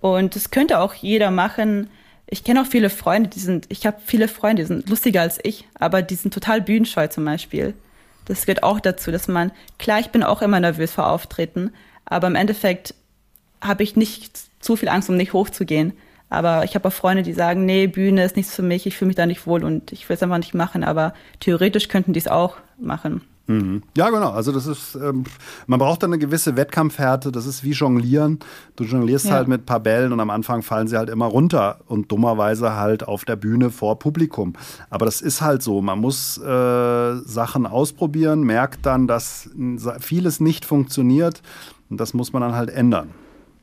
[0.00, 1.90] Und das könnte auch jeder machen.
[2.26, 5.40] Ich kenne auch viele Freunde, die sind, ich habe viele Freunde, die sind lustiger als
[5.42, 7.74] ich, aber die sind total bühnenscheu zum Beispiel.
[8.26, 11.72] Das gehört auch dazu, dass man, klar, ich bin auch immer nervös vor Auftreten,
[12.04, 12.94] aber im Endeffekt
[13.60, 15.94] habe ich nicht zu viel Angst, um nicht hochzugehen.
[16.28, 19.06] Aber ich habe auch Freunde, die sagen, nee, Bühne ist nichts für mich, ich fühle
[19.06, 20.84] mich da nicht wohl und ich will es einfach nicht machen.
[20.84, 23.22] Aber theoretisch könnten die es auch machen.
[23.46, 23.82] Mhm.
[23.96, 24.32] Ja, genau.
[24.32, 25.24] Also das ist, ähm,
[25.66, 27.32] man braucht dann eine gewisse Wettkampfhärte.
[27.32, 28.40] Das ist wie Jonglieren.
[28.76, 29.36] Du jonglierst ja.
[29.36, 32.74] halt mit ein paar Bällen und am Anfang fallen sie halt immer runter und dummerweise
[32.74, 34.52] halt auf der Bühne vor Publikum.
[34.90, 35.80] Aber das ist halt so.
[35.80, 39.48] Man muss äh, Sachen ausprobieren, merkt dann, dass
[39.98, 41.40] vieles nicht funktioniert
[41.88, 43.08] und das muss man dann halt ändern.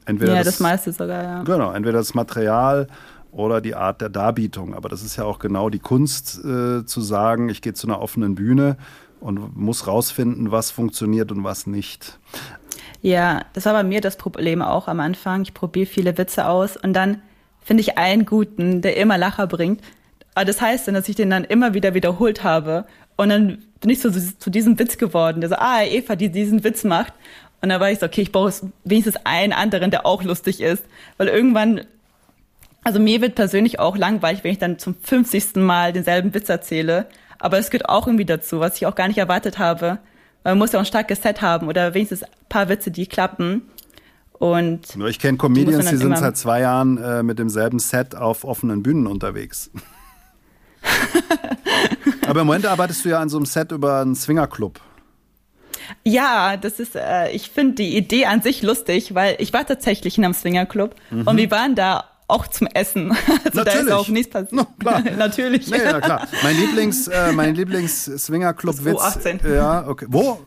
[0.06, 1.44] Entweder ja, das, das meiste sogar, ja.
[1.44, 2.88] Genau, entweder das Material
[3.32, 4.74] oder die Art der Darbietung.
[4.74, 8.02] Aber das ist ja auch genau die Kunst, äh, zu sagen, ich gehe zu einer
[8.02, 8.78] offenen Bühne
[9.20, 12.20] und muss rausfinden, was funktioniert und was nicht.
[13.02, 15.42] Ja, das war bei mir das Problem auch am Anfang.
[15.42, 17.22] Ich probiere viele Witze aus und dann
[17.62, 19.82] finde ich einen guten, der immer Lacher bringt.
[20.36, 22.86] Aber das heißt dann, dass ich den dann immer wieder wiederholt habe.
[23.16, 26.64] Und dann bin ich so zu diesem Witz geworden, der so, ah, Eva, die diesen
[26.64, 27.14] Witz macht.
[27.66, 30.84] Und dann war ich so, okay, ich brauche wenigstens einen anderen, der auch lustig ist.
[31.18, 31.82] Weil irgendwann,
[32.84, 35.56] also mir wird persönlich auch langweilig, wenn ich dann zum 50.
[35.56, 37.08] Mal denselben Witz erzähle.
[37.40, 39.98] Aber es gehört auch irgendwie dazu, was ich auch gar nicht erwartet habe.
[40.44, 43.64] Man muss ja auch ein starkes Set haben oder wenigstens ein paar Witze, die klappen.
[44.34, 48.44] Und ich kenne Comedians, die, die sind seit zwei Jahren äh, mit demselben Set auf
[48.44, 49.72] offenen Bühnen unterwegs.
[52.28, 54.80] Aber im Moment arbeitest du ja an so einem Set über einen Swingerclub.
[56.04, 60.18] Ja, das ist, äh, ich finde die Idee an sich lustig, weil ich war tatsächlich
[60.18, 61.28] in einem Swingerclub mhm.
[61.28, 63.16] und wir waren da auch zum Essen.
[63.46, 63.66] Also Natürlich.
[63.66, 64.54] da ist auch nichts passiert.
[64.54, 65.02] No, klar.
[65.18, 65.70] Natürlich.
[65.70, 66.28] Nee, ja, klar.
[66.44, 69.00] Mein Lieblings, äh, mein Lieblings Swingerclub Witz.
[69.00, 69.42] 18.
[69.46, 70.06] Ja, okay.
[70.10, 70.40] Wo?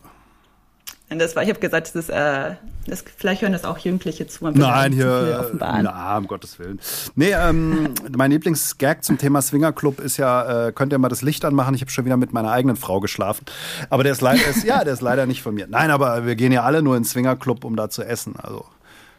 [1.09, 4.47] Das war, ich habe gesagt, das ist, äh, das, vielleicht hören das auch Jugendliche zu.
[4.47, 6.79] Nein, hier, na, um Gottes Willen.
[7.15, 11.45] Nee, ähm, mein Lieblingsgag zum Thema Swingerclub ist ja, äh, könnt ihr mal das Licht
[11.45, 11.73] anmachen?
[11.73, 13.45] Ich habe schon wieder mit meiner eigenen Frau geschlafen.
[13.89, 15.65] Aber der ist leider, ist, ja, der ist leider nicht von mir.
[15.67, 18.35] Nein, aber wir gehen ja alle nur ins Swingerclub, um da zu essen.
[18.37, 18.65] Also.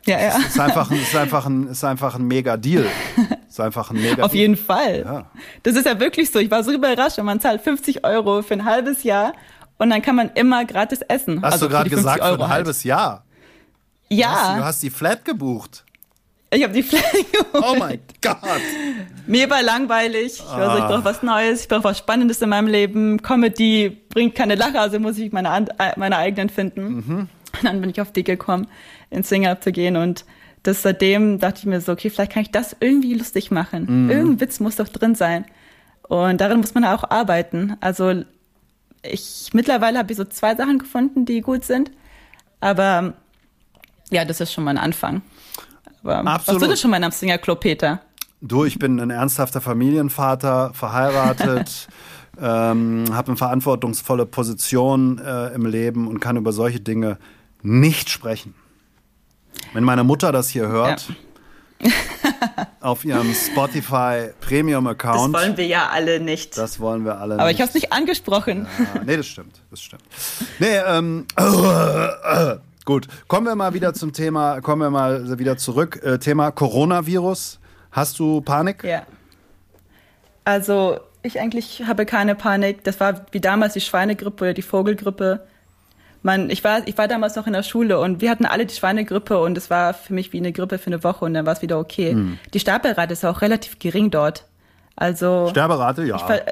[0.07, 0.38] Ja, ja.
[0.38, 2.87] Es ist einfach, ist einfach ein, ist einfach ein mega Deal.
[3.50, 5.00] Ist einfach ein mega Auf jeden Fall.
[5.05, 5.26] Ja.
[5.64, 6.38] Das ist ja wirklich so.
[6.38, 9.33] Ich war so überrascht und man zahlt 50 Euro für ein halbes Jahr
[9.80, 11.40] und dann kann man immer gratis essen.
[11.40, 12.52] Hast also du gerade gesagt, Euro für ein halt.
[12.52, 13.24] halbes Jahr?
[14.10, 14.28] Ja.
[14.28, 15.84] Du hast, du hast die Flat gebucht.
[16.52, 17.64] Ich habe die Flat gebucht.
[17.66, 18.36] Oh mein Gott.
[19.26, 20.34] Mir war langweilig.
[20.34, 20.76] Ich, ah.
[20.76, 23.22] ich brauche was Neues, ich brauche was Spannendes in meinem Leben.
[23.22, 25.66] Comedy bringt keine Lache, also muss ich meine,
[25.96, 26.94] meine eigenen finden.
[26.94, 27.18] Mhm.
[27.18, 28.66] Und dann bin ich auf die gekommen
[29.08, 30.26] ins Singer zu gehen und
[30.62, 34.04] das seitdem dachte ich mir so, okay, vielleicht kann ich das irgendwie lustig machen.
[34.04, 34.10] Mhm.
[34.10, 35.46] Irgendein Witz muss doch drin sein.
[36.02, 37.78] Und darin muss man auch arbeiten.
[37.80, 38.24] Also
[39.02, 41.90] ich mittlerweile habe ich so zwei Sachen gefunden, die gut sind.
[42.60, 43.14] Aber
[44.10, 45.22] ja, das ist schon mal ein Anfang.
[46.02, 46.60] Aber Absolut.
[46.60, 48.00] warst du schon mal in einem Singerclub, Peter?
[48.40, 51.88] Du, ich bin ein ernsthafter Familienvater, verheiratet,
[52.40, 57.18] ähm, habe eine verantwortungsvolle Position äh, im Leben und kann über solche Dinge
[57.62, 58.54] nicht sprechen.
[59.74, 61.14] Wenn meine Mutter das hier hört, ja.
[62.80, 65.34] auf ihrem Spotify Premium Account.
[65.34, 66.56] Das wollen wir ja alle nicht.
[66.56, 67.54] Das wollen wir alle Aber nicht.
[67.54, 68.66] ich habe es nicht angesprochen.
[68.94, 69.60] Ja, nee, das stimmt.
[69.70, 70.02] Das stimmt.
[70.58, 71.42] Nee, ähm, äh,
[72.52, 73.08] äh, gut.
[73.28, 76.00] Kommen wir mal wieder zum Thema, kommen wir mal wieder zurück.
[76.02, 77.58] Äh, Thema Coronavirus.
[77.92, 78.84] Hast du Panik?
[78.84, 79.02] Ja.
[80.44, 82.84] Also, ich eigentlich habe keine Panik.
[82.84, 85.46] Das war wie damals die Schweinegrippe oder die Vogelgrippe
[86.22, 88.74] man, ich war, ich war damals noch in der Schule und wir hatten alle die
[88.74, 91.54] Schweinegrippe und es war für mich wie eine Grippe für eine Woche und dann war
[91.54, 92.14] es wieder okay.
[92.14, 92.38] Mhm.
[92.52, 94.44] Die Sterberate ist auch relativ gering dort.
[94.96, 96.16] Also Sterberate, ja.
[96.16, 96.42] Ich,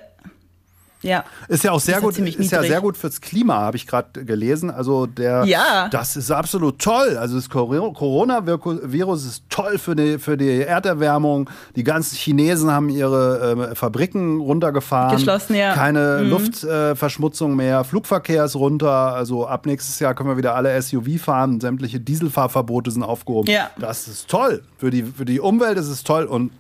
[1.03, 1.25] ja.
[1.47, 4.25] Ist ja auch sehr gut, ist, ist ja sehr gut fürs Klima, habe ich gerade
[4.25, 4.71] gelesen.
[4.71, 5.89] Also der, ja.
[5.89, 7.17] das ist absolut toll.
[7.17, 11.49] Also das Coronavirus ist toll für die, für die Erderwärmung.
[11.77, 15.17] Die ganzen Chinesen haben ihre äh, Fabriken runtergefahren.
[15.17, 15.75] Geschlossen, ja.
[15.75, 16.31] Keine mhm.
[16.31, 17.85] Luftverschmutzung äh, mehr.
[17.85, 19.15] Flugverkehr ist runter.
[19.15, 21.61] Also ab nächstes Jahr können wir wieder alle SUV fahren.
[21.61, 23.51] Sämtliche Dieselfahrverbote sind aufgehoben.
[23.51, 23.71] Ja.
[23.79, 24.63] Das ist toll.
[24.79, 26.25] Für die, für die Umwelt ist es toll.
[26.25, 26.51] Und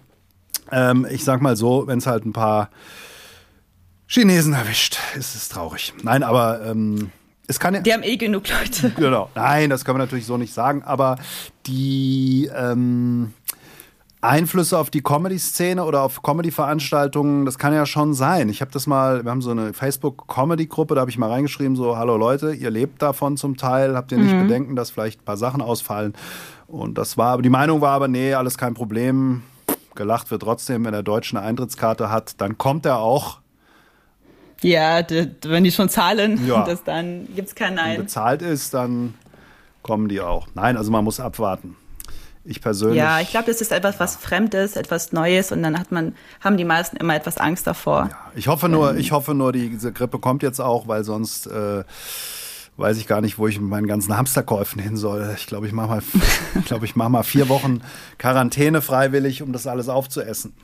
[0.71, 2.71] ähm, ich sag mal so, wenn es halt ein paar
[4.11, 4.99] Chinesen erwischt.
[5.17, 5.93] Es ist traurig.
[6.03, 7.11] Nein, aber ähm,
[7.47, 7.81] es kann ja.
[7.81, 8.91] Die haben eh genug Leute.
[8.97, 9.29] Genau.
[9.35, 10.83] Nein, das kann man natürlich so nicht sagen.
[10.83, 11.17] Aber
[11.67, 13.35] die ähm,
[14.23, 18.49] Einflüsse auf die Comedy-Szene oder auf Comedy-Veranstaltungen, das kann ja schon sein.
[18.49, 21.99] Ich habe das mal, wir haben so eine Facebook-Comedy-Gruppe, da habe ich mal reingeschrieben, so,
[21.99, 24.49] hallo Leute, ihr lebt davon zum Teil, habt ihr nicht mhm.
[24.49, 26.15] Bedenken, dass vielleicht ein paar Sachen ausfallen?
[26.67, 29.43] Und das war, aber die Meinung war aber, nee, alles kein Problem.
[29.95, 33.41] Gelacht wird trotzdem, wenn er deutsche eine Eintrittskarte hat, dann kommt er auch
[34.63, 35.03] ja,
[35.43, 36.65] wenn die schon zahlen, ja.
[36.67, 37.99] das dann gibt es kein Nein.
[37.99, 39.15] Wenn bezahlt ist, dann
[39.83, 40.49] kommen die auch.
[40.55, 41.77] Nein, also man muss abwarten.
[42.45, 42.97] Ich persönlich.
[42.97, 46.57] Ja, ich glaube, das ist etwas, was Fremdes, etwas Neues und dann hat man, haben
[46.57, 48.09] die meisten immer etwas Angst davor.
[48.11, 51.85] Ja, ich hoffe nur, ich hoffe nur, diese Grippe kommt jetzt auch, weil sonst äh,
[52.79, 55.35] weiß ich gar nicht, wo ich mit meinen ganzen Hamsterkäufen hin soll.
[55.37, 56.03] Ich glaube, ich mache mal,
[56.59, 57.83] ich glaube, ich mache mal vier Wochen
[58.17, 60.55] Quarantäne freiwillig, um das alles aufzuessen.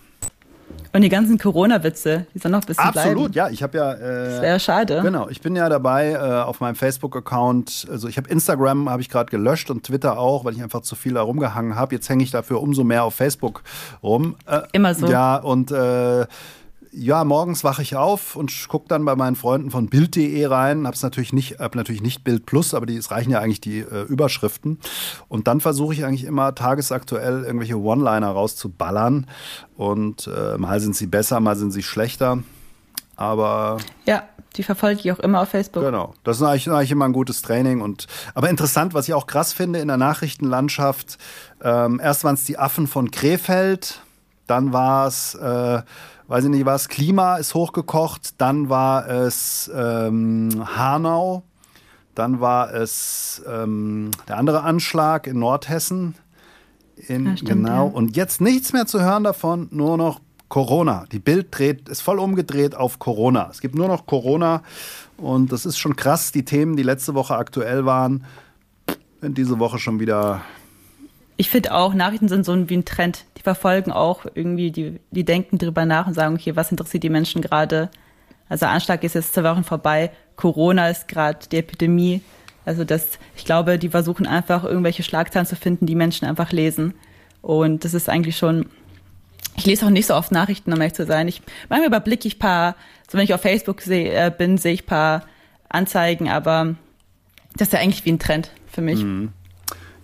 [0.94, 3.35] Und die ganzen Corona-Witze, die sollen noch ein bisschen Absolut, bleiben.
[3.35, 3.48] ja.
[3.48, 3.92] Ich habe ja.
[3.94, 5.00] Äh, das wäre schade.
[5.02, 7.88] Genau, ich bin ja dabei äh, auf meinem Facebook-Account.
[7.90, 10.94] Also ich habe Instagram habe ich gerade gelöscht und Twitter auch, weil ich einfach zu
[10.94, 11.96] viel da rumgehangen habe.
[11.96, 13.64] Jetzt hänge ich dafür umso mehr auf Facebook
[14.04, 14.37] rum.
[14.46, 15.09] Äh, Immer so.
[15.09, 16.26] Ja, und äh,
[16.96, 20.87] ja, morgens wache ich auf und gucke dann bei meinen Freunden von Bild.de rein.
[20.87, 23.80] Hab's natürlich nicht, hab natürlich nicht Bild Plus, aber die, es reichen ja eigentlich die
[23.80, 24.78] äh, Überschriften.
[25.28, 29.26] Und dann versuche ich eigentlich immer tagesaktuell irgendwelche One-Liner rauszuballern.
[29.76, 32.42] Und äh, mal sind sie besser, mal sind sie schlechter.
[33.16, 33.78] Aber.
[34.07, 34.24] Ja,
[34.57, 35.83] die verfolge ich auch immer auf Facebook.
[35.83, 36.14] Genau.
[36.22, 37.80] Das ist eigentlich, eigentlich immer ein gutes Training.
[37.80, 41.18] Und, aber interessant, was ich auch krass finde in der Nachrichtenlandschaft,
[41.62, 44.00] ähm, erst waren es die Affen von Krefeld,
[44.46, 45.35] dann war es.
[45.35, 45.83] Äh,
[46.28, 51.42] weiß ich nicht was, Klima ist hochgekocht, dann war es ähm, Hanau,
[52.14, 56.14] dann war es ähm, der andere Anschlag in Nordhessen.
[56.96, 57.88] In, ja, stimmt, genau.
[57.88, 57.92] Ja.
[57.92, 61.04] Und jetzt nichts mehr zu hören davon, nur noch Corona.
[61.11, 63.48] Die Bild dreht, ist voll umgedreht auf Corona.
[63.50, 64.62] Es gibt nur noch Corona
[65.16, 66.30] und das ist schon krass.
[66.30, 68.24] Die Themen, die letzte Woche aktuell waren,
[69.20, 70.42] sind diese Woche schon wieder
[71.37, 73.25] ich finde auch, Nachrichten sind so wie ein Trend.
[73.37, 77.11] Die verfolgen auch irgendwie, die, die denken drüber nach und sagen, okay, was interessiert die
[77.11, 77.90] Menschen gerade?
[78.49, 82.20] Also Anschlag ist jetzt zwei Wochen vorbei, Corona ist gerade die Epidemie.
[82.64, 86.94] Also das, ich glaube, die versuchen einfach irgendwelche Schlagzeilen zu finden, die Menschen einfach lesen.
[87.42, 88.66] Und das ist eigentlich schon,
[89.57, 91.29] ich lese auch nicht so oft Nachrichten, um ehrlich zu sein.
[91.29, 92.77] Ich, manchmal überblicke ich paar,
[93.11, 95.27] so wenn ich auf Facebook seh, äh, bin, sehe ich paar
[95.68, 96.77] Anzeigen, aber
[97.57, 99.03] das ist ja eigentlich wie ein Trend für mich.
[99.03, 99.33] Mhm.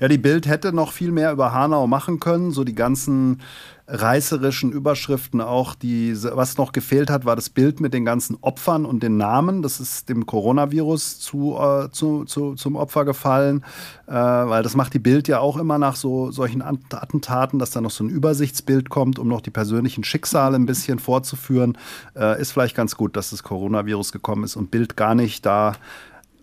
[0.00, 2.52] Ja, die Bild hätte noch viel mehr über Hanau machen können.
[2.52, 3.42] So die ganzen
[3.86, 8.86] reißerischen Überschriften auch, die, was noch gefehlt hat, war das Bild mit den ganzen Opfern
[8.86, 9.60] und den Namen.
[9.60, 13.62] Das ist dem Coronavirus zu, äh, zu, zu, zum Opfer gefallen,
[14.06, 17.82] äh, weil das macht die Bild ja auch immer nach so solchen Attentaten, dass da
[17.82, 21.76] noch so ein Übersichtsbild kommt, um noch die persönlichen Schicksale ein bisschen vorzuführen.
[22.16, 25.74] Äh, ist vielleicht ganz gut, dass das Coronavirus gekommen ist und Bild gar nicht da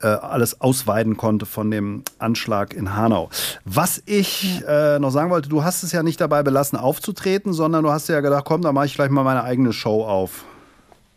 [0.01, 3.29] äh, alles ausweiden konnte von dem Anschlag in Hanau.
[3.65, 7.83] Was ich äh, noch sagen wollte, du hast es ja nicht dabei belassen, aufzutreten, sondern
[7.83, 10.45] du hast ja gedacht, komm, da mache ich gleich mal meine eigene Show auf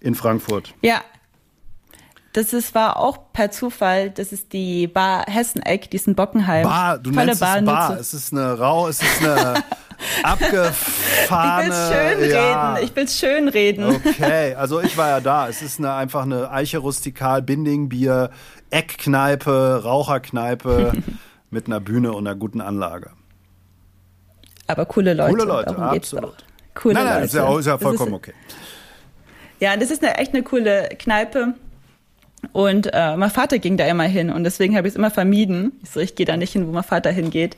[0.00, 0.74] in Frankfurt.
[0.82, 1.02] Ja.
[2.32, 6.62] Das ist, war auch per Zufall, das ist die Bar Hesseneck, die ist in Bockenheim.
[6.62, 7.98] Bar, du Tolle nennst Bar, es Bar.
[7.98, 9.54] Es ist eine rau, es ist eine
[10.22, 11.74] abgefahrene.
[11.74, 12.74] Ich will schön ja.
[12.74, 12.84] reden.
[12.84, 13.96] Ich will schön reden.
[13.96, 15.48] Okay, also ich war ja da.
[15.48, 18.30] Es ist eine, einfach eine Eiche rustikal, Bindingbier,
[18.70, 20.92] Eckkneipe, Raucherkneipe
[21.50, 23.10] mit einer Bühne und einer guten Anlage.
[24.66, 25.30] Aber coole Leute.
[25.30, 26.44] Coole Leute, absolut.
[26.74, 27.26] Coole nein, nein, Leute.
[27.26, 28.34] Ist ja, ist ja vollkommen ist, okay.
[29.58, 31.54] Ja, das ist eine, echt eine coole Kneipe.
[32.52, 35.72] Und äh, mein Vater ging da immer hin und deswegen habe ich es immer vermieden.
[35.82, 37.56] Ich so, ich gehe da nicht hin, wo mein Vater hingeht.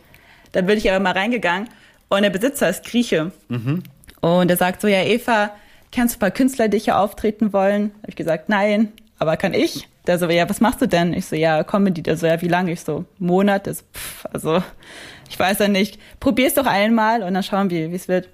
[0.52, 1.68] Dann bin ich aber mal reingegangen
[2.08, 3.30] und der Besitzer ist Grieche.
[3.48, 3.82] Mhm.
[4.20, 5.50] Und er sagt so, ja Eva,
[5.92, 7.92] kennst du ein paar Künstler, die hier auftreten wollen?
[7.98, 9.88] Habe ich gesagt, nein, aber kann ich?
[10.06, 11.12] Der so, ja, was machst du denn?
[11.12, 12.02] Ich so, ja, Comedy.
[12.02, 12.72] Der so, ja, wie lange?
[12.72, 13.66] Ich so, Monat.
[13.66, 14.62] Das, pff, also,
[15.28, 15.98] ich weiß ja nicht.
[16.18, 18.28] Probier's doch einmal und dann schauen wir, wie es wird.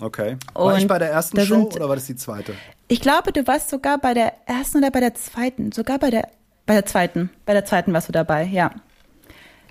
[0.00, 0.36] Okay.
[0.54, 2.54] War und ich bei der ersten Show sind, oder war das die zweite?
[2.88, 5.72] Ich glaube, du warst sogar bei der ersten oder bei der zweiten.
[5.72, 6.28] Sogar bei der,
[6.66, 7.30] bei der zweiten.
[7.46, 8.70] Bei der zweiten warst du dabei, ja.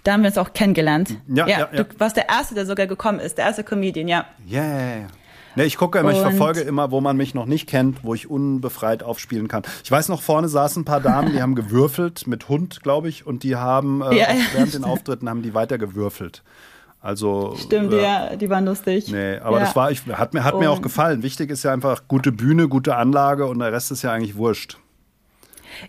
[0.04, 1.16] Da haben wir uns auch kennengelernt.
[1.28, 1.84] Ja, ja, ja, ja.
[1.84, 3.38] Du warst der Erste, der sogar gekommen ist.
[3.38, 4.26] Der erste Comedian, ja.
[4.46, 5.08] Ja, ja, ja.
[5.56, 8.30] Nee, ich gucke immer, ich verfolge immer, wo man mich noch nicht kennt, wo ich
[8.30, 9.64] unbefreit aufspielen kann.
[9.84, 13.28] Ich weiß noch, vorne saßen ein paar Damen, die haben gewürfelt mit Hund, glaube ich,
[13.28, 16.44] und die haben äh, ja, während den Auftritten haben die weiter gewürfelt.
[17.02, 19.12] Also stimmt, äh, ja, die waren lustig.
[19.12, 19.66] Nee, aber ja.
[19.66, 21.22] das war ich hat mir hat mir auch gefallen.
[21.22, 24.78] Wichtig ist ja einfach gute Bühne, gute Anlage und der Rest ist ja eigentlich wurscht.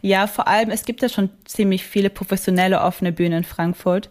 [0.03, 4.11] Ja, vor allem es gibt ja schon ziemlich viele professionelle offene Bühnen in Frankfurt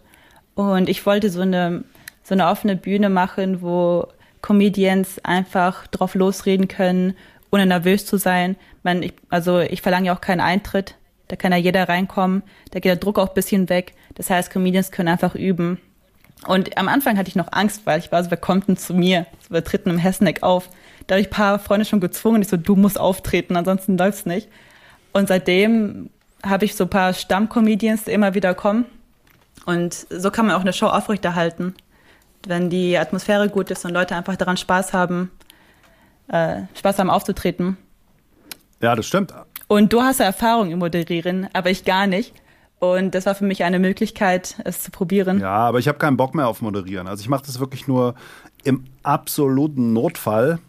[0.55, 1.83] und ich wollte so eine
[2.23, 4.07] so eine offene Bühne machen, wo
[4.43, 7.15] Comedians einfach drauf losreden können,
[7.49, 8.58] ohne nervös zu sein.
[8.84, 10.95] Man, ich, also ich verlange ja auch keinen Eintritt.
[11.29, 12.43] Da kann ja jeder reinkommen.
[12.71, 13.93] Da geht der Druck auch ein bisschen weg.
[14.15, 15.79] Das heißt, Comedians können einfach üben.
[16.45, 18.93] Und am Anfang hatte ich noch Angst, weil ich war so, wer kommt denn zu
[18.93, 19.25] mir?
[19.49, 20.69] Wir treten im Hesseneck auf.
[21.08, 22.41] Da habe ich ein paar Freunde schon gezwungen.
[22.41, 24.49] Ich so, du musst auftreten, ansonsten läuft's nicht.
[25.13, 26.10] Und seitdem
[26.45, 28.86] habe ich so ein paar Stammcomedians, die immer wieder kommen.
[29.65, 31.75] Und so kann man auch eine Show aufrechterhalten
[32.47, 35.32] wenn die Atmosphäre gut ist und Leute einfach daran Spaß haben,
[36.27, 37.77] äh, Spaß haben aufzutreten.
[38.82, 39.34] Ja, das stimmt.
[39.67, 42.34] Und du hast ja Erfahrung im Moderieren, aber ich gar nicht.
[42.79, 45.39] Und das war für mich eine Möglichkeit, es zu probieren.
[45.39, 47.08] Ja, aber ich habe keinen Bock mehr auf Moderieren.
[47.08, 48.15] Also ich mache das wirklich nur
[48.65, 50.60] im absoluten Notfall.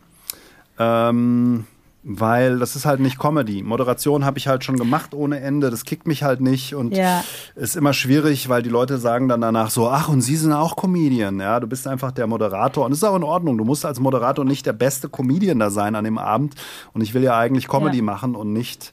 [0.78, 1.66] Ähm,
[2.06, 3.62] weil das ist halt nicht Comedy.
[3.62, 7.24] Moderation habe ich halt schon gemacht ohne Ende, das kickt mich halt nicht und Ja.
[7.56, 10.76] ist immer schwierig, weil die Leute sagen dann danach so, ach und Sie sind auch
[10.76, 13.56] Comedian, ja, du bist einfach der Moderator und das ist auch in Ordnung.
[13.56, 16.54] Du musst als Moderator nicht der beste Comedian da sein an dem Abend
[16.92, 18.04] und ich will ja eigentlich Comedy Ja.
[18.04, 18.92] machen und nicht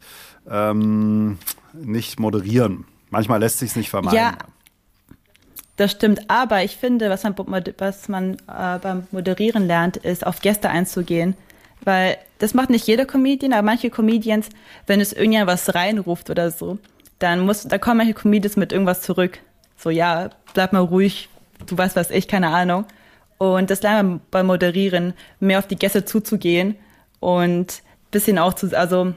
[0.50, 1.38] ähm,
[1.74, 2.86] nicht moderieren.
[3.10, 4.18] Manchmal lässt sich nicht vermeiden.
[4.18, 4.34] Ja,
[5.78, 6.30] das stimmt.
[6.30, 7.36] Aber ich finde, was man,
[7.78, 11.36] was man äh, beim Moderieren lernt, ist, auf Gäste einzugehen.
[11.84, 14.50] Weil das macht nicht jeder Comedian, aber manche Comedians,
[14.88, 16.80] wenn es irgendjemand was reinruft oder so,
[17.20, 19.40] dann muss, da kommen manche Comedians mit irgendwas zurück.
[19.78, 21.30] So, ja, bleib mal ruhig,
[21.68, 22.86] du weißt was ich, keine Ahnung.
[23.38, 26.76] Und das lernen wir beim Moderieren, mehr auf die Gäste zuzugehen
[27.20, 29.14] und bisschen auch zu, also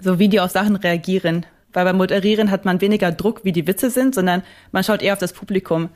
[0.00, 1.44] so wie die auf Sachen reagieren.
[1.72, 5.12] Weil beim Moderieren hat man weniger Druck, wie die Witze sind, sondern man schaut eher
[5.12, 5.88] auf das Publikum.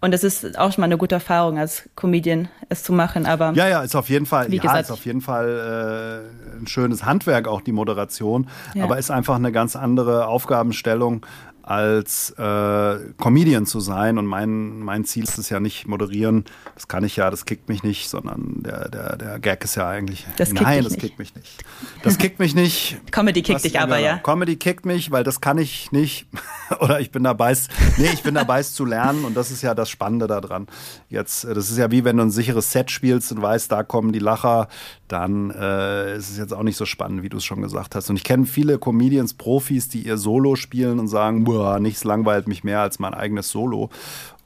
[0.00, 3.26] Und das ist auch schon mal eine gute Erfahrung als Comedian, es zu machen.
[3.26, 6.22] Aber Ja, ja, ist auf jeden Fall, ja, gesagt, ist auf jeden Fall
[6.54, 8.84] äh, ein schönes Handwerk, auch die Moderation, Ja.
[8.84, 11.26] aber ist einfach eine ganz andere Aufgabenstellung
[11.68, 14.16] als äh, Comedian zu sein.
[14.16, 17.68] Und mein, mein Ziel ist es ja nicht moderieren, das kann ich ja, das kickt
[17.68, 20.26] mich nicht, sondern der, der, der Gag ist ja eigentlich.
[20.38, 21.02] Das kickt nein, das nicht.
[21.02, 21.64] kickt mich nicht.
[22.02, 22.98] Das kickt mich nicht.
[23.10, 24.16] Comedy kickt dich aber, ja.
[24.16, 26.26] Comedy kickt mich, weil das kann ich nicht.
[26.80, 27.54] Oder ich bin dabei,
[27.98, 30.68] nee, ich bin dabei, es zu lernen und das ist ja das Spannende daran.
[31.10, 33.82] Jetzt, äh, das ist ja wie wenn du ein sicheres Set spielst und weißt, da
[33.82, 34.68] kommen die Lacher,
[35.08, 38.08] dann äh, ist es jetzt auch nicht so spannend, wie du es schon gesagt hast.
[38.08, 41.46] Und ich kenne viele Comedians, Profis, die ihr Solo spielen und sagen,
[41.80, 43.90] nichts langweilt mich mehr als mein eigenes Solo.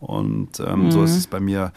[0.00, 1.04] Und ähm, so Mhm.
[1.04, 1.72] ist es bei mir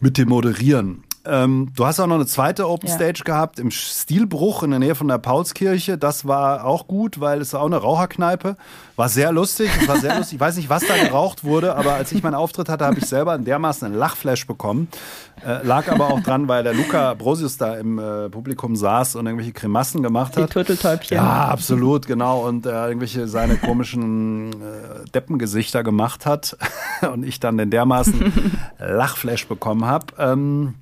[0.00, 1.04] mit dem Moderieren.
[1.24, 2.94] Ähm, du hast auch noch eine zweite Open Ja.
[2.94, 5.98] Stage gehabt im Stilbruch in der Nähe von der Paulskirche.
[5.98, 8.56] Das war auch gut, weil es war auch eine Raucherkneipe.
[8.96, 9.70] War sehr lustig.
[9.80, 10.34] Es war sehr lustig.
[10.36, 13.06] Ich weiß nicht, was da geraucht wurde, aber als ich meinen Auftritt hatte, habe ich
[13.06, 14.88] selber in dermaßen einen Lachflash bekommen.
[15.46, 19.26] Äh, lag aber auch dran, weil der Luca Brosius da im äh, Publikum saß und
[19.26, 20.50] irgendwelche Grimassen gemacht Die hat.
[20.52, 21.16] Turteltäubchen.
[21.16, 22.40] Ja, absolut, genau.
[22.46, 26.56] Und äh, irgendwelche seine komischen äh, Deppengesichter gemacht hat
[27.12, 28.32] und ich dann den dermaßen
[28.78, 30.06] Lachflash bekommen habe.
[30.18, 30.74] Ähm,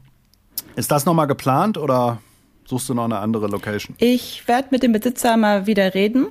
[0.76, 2.18] ist das nochmal geplant oder
[2.66, 3.96] suchst du noch eine andere Location?
[3.98, 6.28] Ich werde mit dem Besitzer mal wieder reden.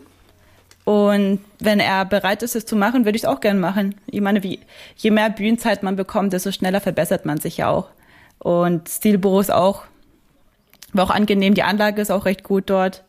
[0.85, 3.95] Und wenn er bereit ist, es zu machen, würde ich es auch gerne machen.
[4.05, 4.59] Ich meine, wie,
[4.97, 7.89] je mehr Bühnenzeit man bekommt, desto schneller verbessert man sich ja auch.
[8.37, 9.83] Und Stilbüro ist auch,
[10.93, 11.55] war auch angenehm.
[11.55, 13.03] Die Anlage ist auch recht gut dort.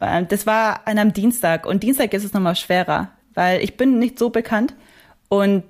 [0.00, 1.66] Ähm, Das war an einem Dienstag.
[1.66, 4.74] Und Dienstag ist es nochmal schwerer, weil ich bin nicht so bekannt.
[5.28, 5.62] Und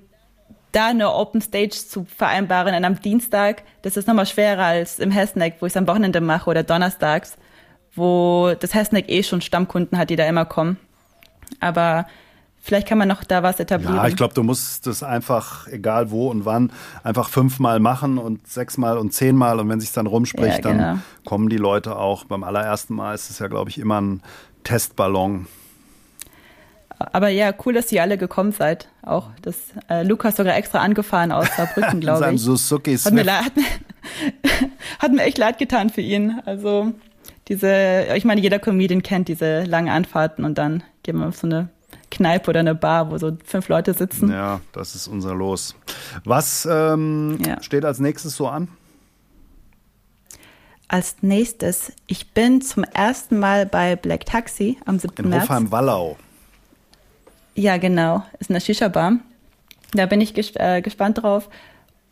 [0.73, 5.11] da eine Open Stage zu vereinbaren an einem Dienstag, das ist nochmal schwerer als im
[5.11, 7.37] Hessneck, wo ich es am Wochenende mache oder donnerstags,
[7.95, 10.77] wo das Hessneck eh schon Stammkunden hat, die da immer kommen.
[11.59, 12.05] Aber
[12.59, 13.95] vielleicht kann man noch da was etablieren.
[13.95, 16.71] Ja, ich glaube, du musst das einfach, egal wo und wann,
[17.03, 19.59] einfach fünfmal machen und sechsmal und zehnmal.
[19.59, 20.83] Und wenn sich dann rumspricht, Ja, genau.
[20.83, 22.23] dann kommen die Leute auch.
[22.23, 24.23] Beim allerersten Mal ist es ja, glaube ich, immer ein
[24.63, 25.45] Testballon.
[27.11, 28.87] Aber ja, cool, dass ihr alle gekommen seid.
[29.01, 29.55] Auch das
[29.89, 32.41] äh, Lukas sogar extra angefahren aus Saarbrücken, In glaube ich.
[32.41, 33.63] Suzuki Hat mir, leid, hat, mir,
[34.99, 36.39] hat mir echt leid getan für ihn.
[36.45, 36.93] Also
[37.47, 41.47] diese, ich meine, jeder Comedian kennt diese langen Anfahrten und dann gehen wir auf so
[41.47, 41.69] eine
[42.11, 44.31] Kneipe oder eine Bar, wo so fünf Leute sitzen.
[44.31, 45.75] Ja, das ist unser Los.
[46.23, 47.61] Was ähm, Ja.
[47.61, 48.67] steht als nächstes so an?
[50.87, 55.15] Als nächstes, ich bin zum ersten Mal bei Black Taxi am 7.
[55.23, 55.43] In März.
[55.43, 56.17] Hofheim-Wallau.
[57.55, 58.23] Ja, genau.
[58.39, 59.19] Ist eine Shisha-Bar.
[59.93, 61.49] Da bin ich ges äh, gespannt drauf.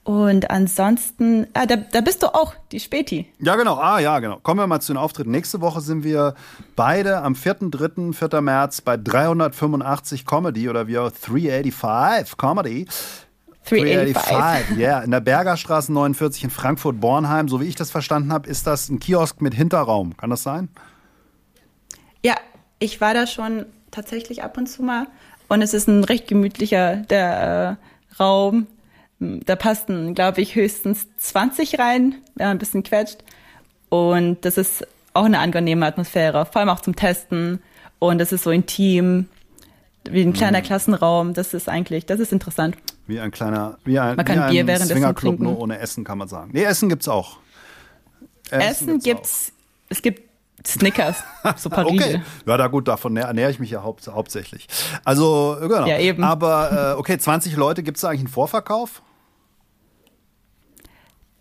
[0.04, 3.28] Und ansonsten, ah, da, da bist du auch, die Späti.
[3.40, 3.76] Ja, genau.
[3.76, 4.40] Ah, ja, genau.
[4.40, 5.30] Kommen wir mal zu den Auftritten.
[5.30, 6.34] Nächste Woche sind wir
[6.76, 8.42] beide am 4.3., 4.
[8.42, 12.88] März bei 385 Comedy oder wie auch 385 Comedy.
[13.70, 14.78] 385.
[14.78, 15.02] ja.
[15.02, 17.48] In der Bergerstraße 49 in Frankfurt-Bornheim.
[17.48, 20.18] So wie ich das verstanden habe, ist das ein Kiosk mit Hinterraum.
[20.18, 20.70] Kann das sein?
[22.24, 22.36] Ja,
[22.80, 25.06] ich war da schon tatsächlich ab und zu mal.
[25.52, 27.78] Und es ist ein recht gemütlicher der
[28.14, 28.68] äh, Raum.
[29.20, 33.18] Da passen, glaube ich, höchstens 20 rein, wenn man ein bisschen quetscht.
[33.90, 37.62] Und das ist auch eine angenehme Atmosphäre, vor allem auch zum Testen.
[38.00, 39.28] Und es ist so intim,
[40.10, 41.34] wie ein kleiner Klassenraum.
[41.34, 42.78] Das ist eigentlich, das ist interessant.
[43.08, 45.44] Wie ein kleiner, wie ein, Man kann Bier währenddessen Swingerclub, trinken.
[45.44, 46.52] nur ohne Essen, kann man sagen.
[46.54, 47.40] Nee, Essen gibt's auch.
[48.52, 49.04] Essen auch.
[49.04, 49.52] gibt's,
[49.90, 50.31] es gibt
[50.66, 51.18] Snickers,
[51.58, 52.22] so paar Okay.
[52.46, 54.68] Ja, da gut, davon ernähre ich mich ja haupt, hauptsächlich.
[55.04, 55.86] Also, äh, genau.
[55.88, 56.24] Ja, eben.
[56.24, 59.02] Aber, äh, okay, 20 Leute, gibt es da eigentlich einen Vorverkauf?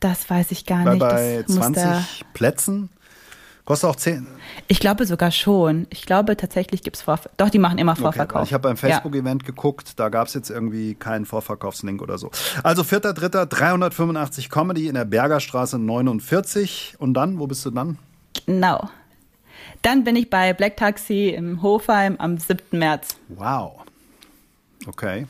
[0.01, 1.01] Das weiß ich gar Weil nicht.
[1.01, 2.89] bei das muss der, 20 Plätzen
[3.67, 4.27] kostet auch 10.
[4.67, 5.87] ich glaube sogar schon.
[5.91, 7.37] Ich glaube tatsächlich gibt's Vorverkauf.
[7.37, 8.41] Doch, die machen immer Okay, Vorverkauf.
[8.41, 8.81] weil ich habe beim Ja.
[8.97, 12.31] Facebook-Event geguckt, da gab es jetzt irgendwie keinen Vorverkaufslink oder so.
[12.65, 13.45] Also 4.3.
[13.47, 16.97] 385 Comedy in der Bergerstraße 49.
[16.99, 17.99] Und dann, wo bist du dann?
[18.47, 18.89] Genau.
[19.83, 22.79] Dann bin ich bei Black Taxi im Hofheim am 7.
[22.79, 23.17] März.
[23.29, 23.81] Wow.
[24.87, 25.27] Okay.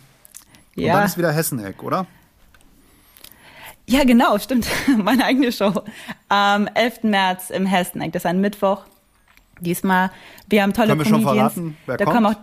[0.76, 2.06] Und Ja, dann ist wieder Hesseneck, oder?
[3.86, 4.68] ja genau, stimmt.
[4.98, 5.72] Meine eigene Show.
[6.28, 7.02] Am 11.
[7.04, 8.12] März im Hesseneck.
[8.12, 8.84] Das ist ein Mittwoch.
[9.60, 10.10] Diesmal.
[10.48, 12.16] Wir haben tolle Können wir schon verraten, wer da kommt?
[12.16, 12.38] kommen auch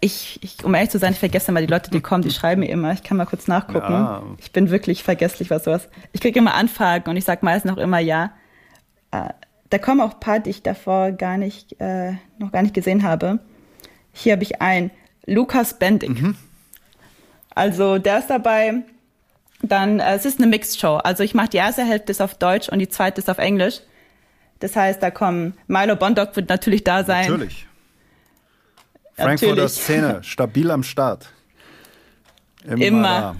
[0.00, 2.60] ich, ich, um ehrlich zu sein, ich vergesse immer die Leute, die kommen, die schreiben
[2.60, 2.92] mir immer.
[2.92, 3.92] Ich kann mal kurz nachgucken.
[3.92, 4.22] Ja.
[4.38, 5.88] Ich bin wirklich vergesslich, was sowas.
[6.12, 8.32] Ich kriege immer Anfragen und ich sage meistens auch immer ja.
[9.70, 13.02] Da kommen auch ein paar, die ich davor gar nicht, äh, noch gar nicht gesehen
[13.02, 13.40] habe.
[14.12, 14.90] Hier habe ich einen,
[15.26, 16.20] Lukas Bendig.
[16.20, 16.36] Mhm.
[17.54, 18.82] Also der ist dabei.
[19.62, 20.96] Dann, äh, es ist eine Mixed Show.
[20.96, 23.80] Also ich mache die erste Hälfte ist auf Deutsch und die zweite ist auf Englisch.
[24.60, 27.30] Das heißt, da kommen Milo Bondock wird natürlich da sein.
[27.30, 27.66] Natürlich.
[29.14, 29.72] Frankfurter Natürlich.
[29.72, 31.30] Szene, stabil am Start.
[32.64, 32.84] Immer.
[32.84, 33.36] Immer.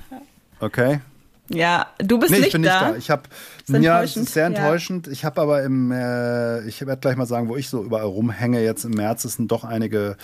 [0.61, 1.01] Okay.
[1.49, 2.91] Ja, du bist Nee, nicht ich bin nicht da.
[2.91, 2.97] da.
[2.97, 3.23] Ich habe
[3.69, 4.57] ja, es ist sehr ja.
[4.57, 5.09] enttäuschend.
[5.09, 8.63] Ich habe aber im, äh, ich werde gleich mal sagen, wo ich so überall rumhänge.
[8.63, 10.17] Jetzt im März es sind doch einige,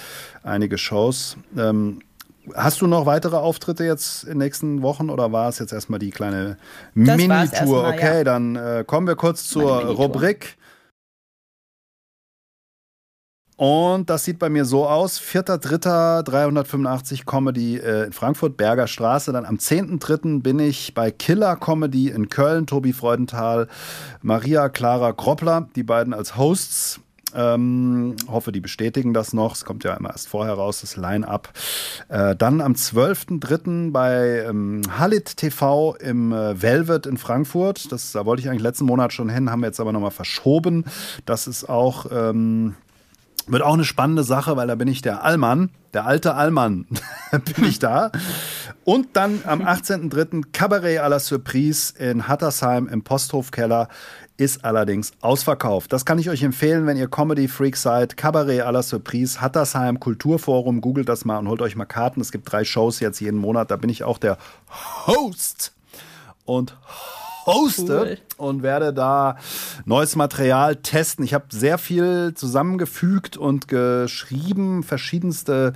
[0.42, 1.36] einige Shows.
[1.56, 2.00] Ähm,
[2.54, 6.00] hast du noch weitere Auftritte jetzt in den nächsten Wochen oder war es jetzt erstmal
[6.00, 6.56] die kleine
[6.94, 7.88] Mini-Tour?
[7.88, 8.24] Okay, ja.
[8.24, 9.84] dann äh, kommen wir kurz zur.
[9.84, 10.56] Rubrik.
[13.62, 15.20] Und das sieht bei mir so aus.
[15.20, 16.24] 4.3.
[16.24, 19.30] 385 Comedy äh, in Frankfurt, Berger Straße.
[19.30, 20.42] Dann am 10.3.
[20.42, 22.66] bin ich bei Killer Comedy in Köln.
[22.66, 23.68] Tobi Freudenthal,
[24.20, 26.98] Maria Clara Groppler, die beiden als Hosts.
[27.36, 29.54] Ähm, hoffe, die bestätigen das noch.
[29.54, 31.50] Es kommt ja immer erst vorher raus, das Line-Up.
[32.08, 33.92] Äh, dann am 12.3.
[33.92, 37.92] bei ähm, Halit TV im äh, Velvet in Frankfurt.
[37.92, 40.84] Das, da wollte ich eigentlich letzten Monat schon hin, haben wir jetzt aber nochmal verschoben.
[41.26, 42.06] Das ist auch.
[42.10, 42.74] Ähm,
[43.46, 46.86] wird auch eine spannende Sache, weil da bin ich der Allmann, der alte Allmann,
[47.56, 48.10] bin ich da.
[48.84, 50.52] Und dann am 18.03.
[50.52, 53.88] Cabaret à la Surprise in Hattersheim im Posthofkeller
[54.36, 55.92] ist allerdings ausverkauft.
[55.92, 58.16] Das kann ich euch empfehlen, wenn ihr Comedy Freak seid.
[58.16, 62.20] Cabaret à la Surprise, Hattersheim Kulturforum, googelt das mal und holt euch mal Karten.
[62.20, 64.38] Es gibt drei Shows jetzt jeden Monat, da bin ich auch der
[65.06, 65.72] Host.
[66.44, 66.76] Und
[67.46, 68.18] hoste Cool.
[68.36, 69.36] und werde da
[69.84, 71.24] neues Material testen.
[71.24, 75.72] Ich habe sehr viel zusammengefügt und geschrieben, verschiedenste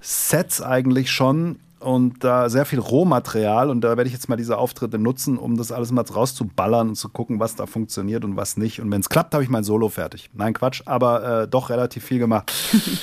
[0.00, 4.56] Sets eigentlich schon und da sehr viel Rohmaterial und da werde ich jetzt mal diese
[4.58, 8.56] Auftritte nutzen, um das alles mal rauszuballern und zu gucken, was da funktioniert und was
[8.56, 8.80] nicht.
[8.80, 10.30] Und wenn es klappt, habe ich mein Solo fertig.
[10.32, 12.52] Nein, Quatsch, aber äh, doch relativ viel gemacht.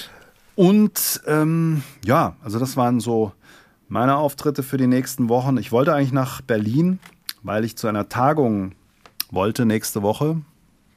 [0.55, 3.31] und ähm, ja, also das waren so
[3.87, 5.57] meine Auftritte für die nächsten Wochen.
[5.57, 6.99] Ich wollte eigentlich nach Berlin,
[7.43, 8.73] weil ich zu einer Tagung
[9.31, 10.41] wollte nächste Woche,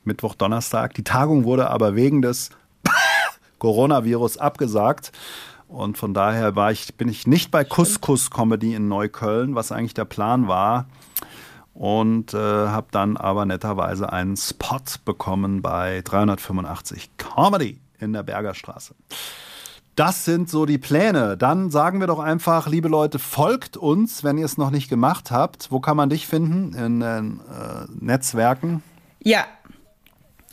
[0.05, 0.95] Mittwoch, Donnerstag.
[0.95, 2.51] Die Tagung wurde aber wegen des
[3.59, 5.13] Coronavirus abgesagt.
[5.69, 9.95] Und von daher war ich, bin ich nicht bei Couscous Comedy in Neukölln, was eigentlich
[9.95, 10.87] der Plan war.
[11.73, 18.95] Und äh, habe dann aber netterweise einen Spot bekommen bei 385 Comedy in der Bergerstraße.
[19.97, 21.37] Das sind so die Pläne.
[21.37, 25.31] Dann sagen wir doch einfach, liebe Leute, folgt uns, wenn ihr es noch nicht gemacht
[25.31, 25.71] habt.
[25.71, 26.75] Wo kann man dich finden?
[26.75, 28.83] In den äh, Netzwerken?
[29.21, 29.45] Ja.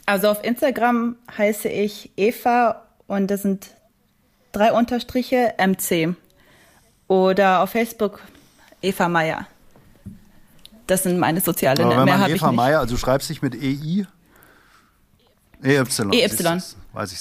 [0.06, 3.72] Also auf Instagram heiße ich Eva und das sind
[4.52, 6.16] drei Unterstriche MC.
[7.08, 8.20] Oder auf Facebook
[8.82, 9.48] Eva Meier.
[10.88, 12.52] Das sind meine sozialen wenn Mehr habe ich Eva.
[12.52, 14.06] Meier, also du schreibst dich mit EI?
[15.64, 15.84] EY.
[15.84, 16.62] EY.
[16.94, 17.20] Weiß ich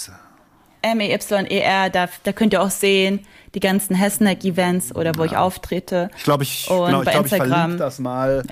[0.82, 3.20] M-E-Y-E-R, da, da könnt ihr auch sehen,
[3.54, 6.10] die ganzen Hessneck-Events oder wo ich auftrete.
[6.16, 7.48] Ich glaube, ich, Und genau, ich, glaub, ich Instagram.
[7.50, 8.42] verlinke das mal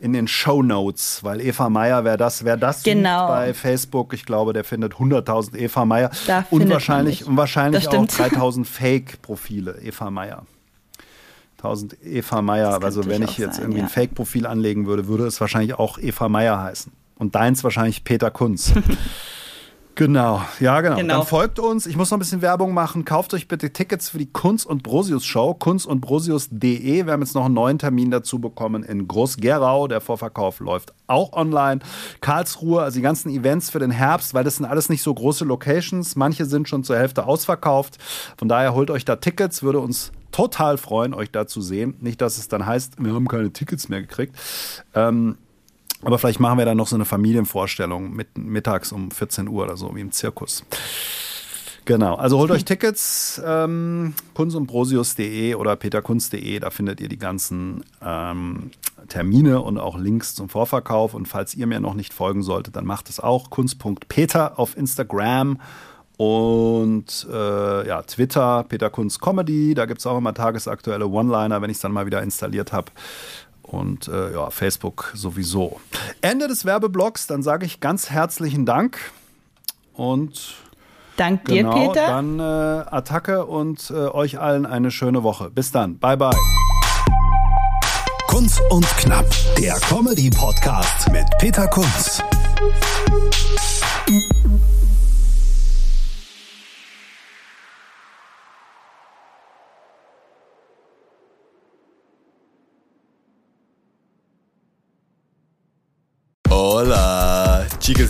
[0.00, 3.28] in den Show Notes, weil Eva Meier, wer das, wer das Genau.
[3.28, 7.92] bei Facebook, ich glaube, der findet 100.000 Eva Meier Da und wahrscheinlich, und wahrscheinlich auch
[7.92, 8.12] stimmt.
[8.12, 10.44] 3.000 Fake-Profile Eva Meier.
[11.58, 13.84] 1000 Eva Meier, also wenn ich jetzt sein, irgendwie ja.
[13.86, 16.92] ein Fake-Profil anlegen würde, würde es wahrscheinlich auch Eva Meier heißen.
[17.18, 18.74] Und deins wahrscheinlich Peter Kunz.
[19.96, 20.96] Genau, ja, genau.
[20.96, 21.16] Genau.
[21.16, 21.86] Dann folgt uns.
[21.86, 23.06] Ich muss noch ein bisschen Werbung machen.
[23.06, 25.54] Kauft euch bitte Tickets für die Kunz und Brosius Show.
[25.54, 27.06] Kunz und Brosius.de.
[27.06, 29.88] Wir haben jetzt noch einen neuen Termin dazu bekommen in Groß-Gerau.
[29.88, 31.80] Der Vorverkauf läuft auch online.
[32.20, 35.46] Karlsruhe, also die ganzen Events für den Herbst, weil das sind alles nicht so große
[35.46, 36.14] Locations.
[36.14, 37.96] Manche sind schon zur Hälfte ausverkauft.
[38.36, 39.62] Von daher holt euch da Tickets.
[39.62, 41.94] Würde uns total freuen, euch da zu sehen.
[42.00, 44.36] Nicht, dass es dann heißt, wir haben keine Tickets mehr gekriegt.
[44.94, 45.38] Ähm,
[46.06, 49.76] aber vielleicht machen wir dann noch so eine Familienvorstellung mit, mittags um 14 Uhr oder
[49.76, 50.64] so, wie im Zirkus.
[51.84, 58.72] Genau, also holt euch Tickets, ähm, kunstundbrosius.de oder peterkunst.de, da findet ihr die ganzen ähm,
[59.08, 61.14] Termine und auch Links zum Vorverkauf.
[61.14, 65.58] Und falls ihr mir noch nicht folgen solltet, dann macht es auch kunst.peter auf Instagram
[66.16, 71.68] und äh, ja, Twitter, Peter Kunst Comedy, da gibt es auch immer tagesaktuelle One-Liner, wenn
[71.68, 72.90] ich es dann mal wieder installiert habe.
[73.66, 75.80] Und äh, ja, Facebook sowieso.
[76.20, 78.98] Ende des Werbeblocks, dann sage ich ganz herzlichen Dank
[79.94, 80.54] Und
[81.16, 82.06] Dank genau, dir, Peter.
[82.06, 85.50] dann äh, Attacke und äh, euch allen eine schöne Woche.
[85.50, 85.98] Bis dann.
[85.98, 86.36] Bye, bye.
[88.28, 89.24] Kunz und Knapp,
[89.58, 92.22] der Comedy-Podcast mit Peter Kunz.